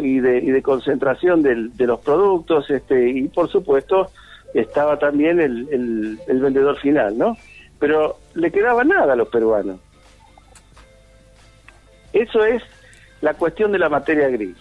[0.00, 4.10] y, de, concentración de los productos, este, y por supuesto
[4.54, 7.36] estaba también el, el vendedor final, ¿no?
[7.78, 9.80] Pero le quedaba nada a los peruanos.
[12.12, 12.62] Eso es
[13.20, 14.56] la cuestión de la materia gris.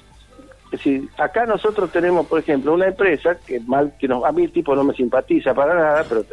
[0.66, 4.52] Es decir, acá nosotros tenemos, por ejemplo, una empresa que mal que a mí el
[4.54, 6.24] tipo no me simpatiza para nada, pero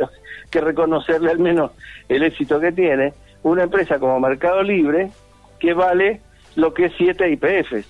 [0.51, 1.73] que reconocerle al menos
[2.09, 5.11] el éxito que tiene, una empresa como Mercado Libre
[5.59, 6.21] que vale
[6.57, 7.87] lo que es 7 IPF.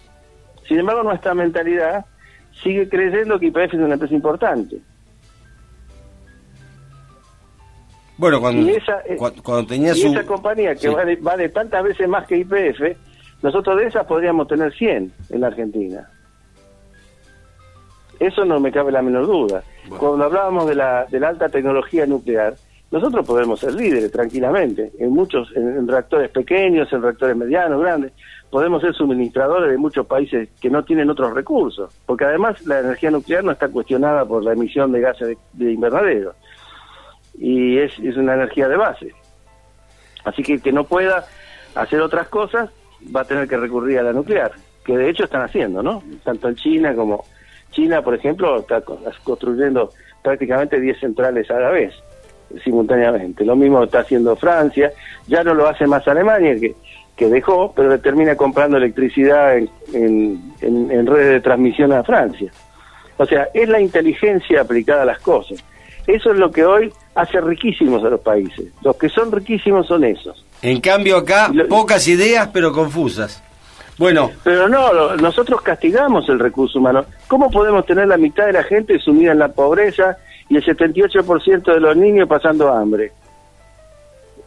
[0.67, 2.05] Sin embargo, nuestra mentalidad
[2.63, 4.79] sigue creyendo que IPF es una empresa importante.
[8.17, 12.39] Bueno, cuando, esa, eh, cuando, tenía esa compañía que vale, vale tantas veces más que
[12.39, 12.97] IPF,
[13.43, 16.11] Nosotros de esas podríamos tener 100 en la Argentina.
[18.21, 19.63] Eso no me cabe la menor duda.
[19.99, 22.55] Cuando hablábamos de la, de la alta tecnología nuclear,
[22.91, 28.13] nosotros podemos ser líderes tranquilamente, en muchos, en, reactores pequeños, en reactores medianos, grandes,
[28.51, 33.11] podemos ser suministradores de muchos países que no tienen otros recursos, porque además la energía
[33.11, 36.35] nuclear no está cuestionada por la emisión de gases de, invernadero,
[37.35, 39.13] y es, es una energía de base.
[40.25, 41.27] Así que el que no pueda
[41.75, 42.71] hacer otras cosas
[43.15, 44.53] va a tener que recurrir a la nuclear,
[44.83, 46.03] que de hecho están haciendo, ¿no?
[46.25, 47.27] Tanto en China como
[47.71, 48.83] China, por ejemplo, está
[49.25, 49.93] construyendo
[50.23, 51.95] prácticamente 10 centrales a la vez
[52.65, 53.45] simultáneamente.
[53.45, 54.93] Lo mismo está haciendo Francia,
[55.27, 56.75] ya no lo hace más Alemania, que,
[57.17, 59.69] que dejó, pero termina comprando electricidad en,
[60.61, 62.51] en, redes de transmisión a Francia.
[63.17, 65.63] O sea, es la inteligencia aplicada a las cosas.
[66.07, 68.67] Eso es lo que hoy hace riquísimos a los países.
[68.83, 70.45] Los que son riquísimos son esos.
[70.63, 73.43] En cambio acá, pocas ideas pero confusas.
[73.99, 74.31] Bueno.
[74.45, 77.05] Pero no, nosotros castigamos el recurso humano.
[77.27, 80.17] ¿Cómo podemos tener la mitad de la gente sumida en la pobreza
[80.49, 83.13] y el 78% de los niños pasando hambre.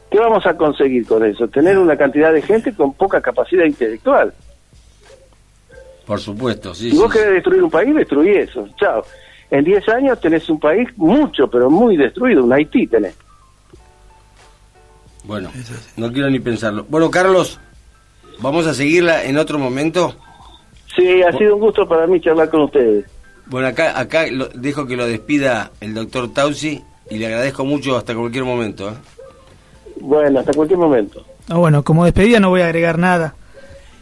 [0.10, 1.48] ¿Qué vamos a conseguir con eso?
[1.48, 4.34] Tener una cantidad de gente con poca capacidad intelectual.
[6.06, 6.92] Por supuesto, sí.
[6.92, 8.68] Si vos querés destruir un país, destruí eso.
[8.78, 9.06] Chao.
[9.50, 12.44] En 10 años tenés un país mucho, pero muy destruido.
[12.44, 13.16] Un Haití tenés.
[15.24, 15.52] Bueno,
[15.98, 16.86] no quiero ni pensarlo.
[16.90, 17.60] Bueno, Carlos,
[18.42, 20.16] ¿vamos a seguirla en otro momento?
[20.96, 23.06] Sí, ha sido un gusto para mí charlar con ustedes.
[23.46, 24.26] Bueno, acá, acá
[24.56, 28.90] dejo que lo despida el doctor Tausi y le agradezco mucho hasta cualquier momento.
[28.90, 28.94] ¿eh?
[30.00, 31.26] Bueno, hasta cualquier momento.
[31.50, 33.36] Ah, bueno, como despedida no voy a agregar nada.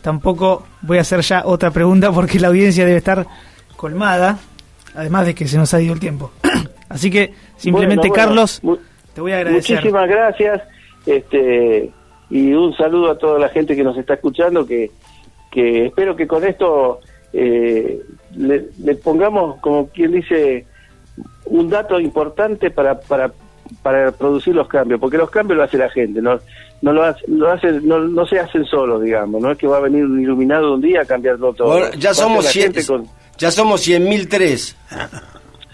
[0.02, 3.26] Tampoco voy a hacer ya otra pregunta porque la audiencia debe estar
[3.76, 4.40] colmada,
[4.96, 6.32] además de que se nos ha ido el tiempo.
[6.90, 8.62] Así que simplemente, Carlos,
[9.14, 9.78] te voy a agradecer.
[9.78, 10.62] Muchísimas gracias
[11.06, 11.92] este,
[12.30, 14.92] y un saludo a toda la gente que nos está escuchando, que,
[15.52, 17.00] que espero que con esto
[17.34, 18.02] eh,
[18.36, 20.66] le, pongamos, como quien dice,
[21.46, 23.32] un dato importante para, para,
[23.82, 26.40] para producir los cambios, porque los cambios lo hace la gente, no,
[26.82, 29.78] no lo, hace, lo hace, no, no se hacen solos, digamos, no es que va
[29.78, 31.92] a venir un iluminado un día a cambiarlo todo.
[31.94, 32.72] ya, somos cien,
[33.38, 34.76] ya somos 100.000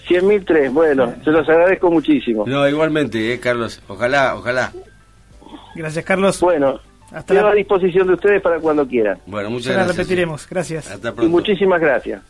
[0.07, 2.45] 100.003, bueno, se los agradezco muchísimo.
[2.47, 4.71] No, igualmente, eh, Carlos, ojalá, ojalá.
[5.75, 6.39] Gracias, Carlos.
[6.39, 6.79] Bueno,
[7.11, 9.19] Hasta a disposición de ustedes para cuando quieran.
[9.27, 9.97] Bueno, muchas gracias.
[9.97, 10.47] repetiremos.
[10.49, 10.89] Gracias.
[10.89, 11.29] Hasta pronto.
[11.29, 12.23] muchísimas gracias.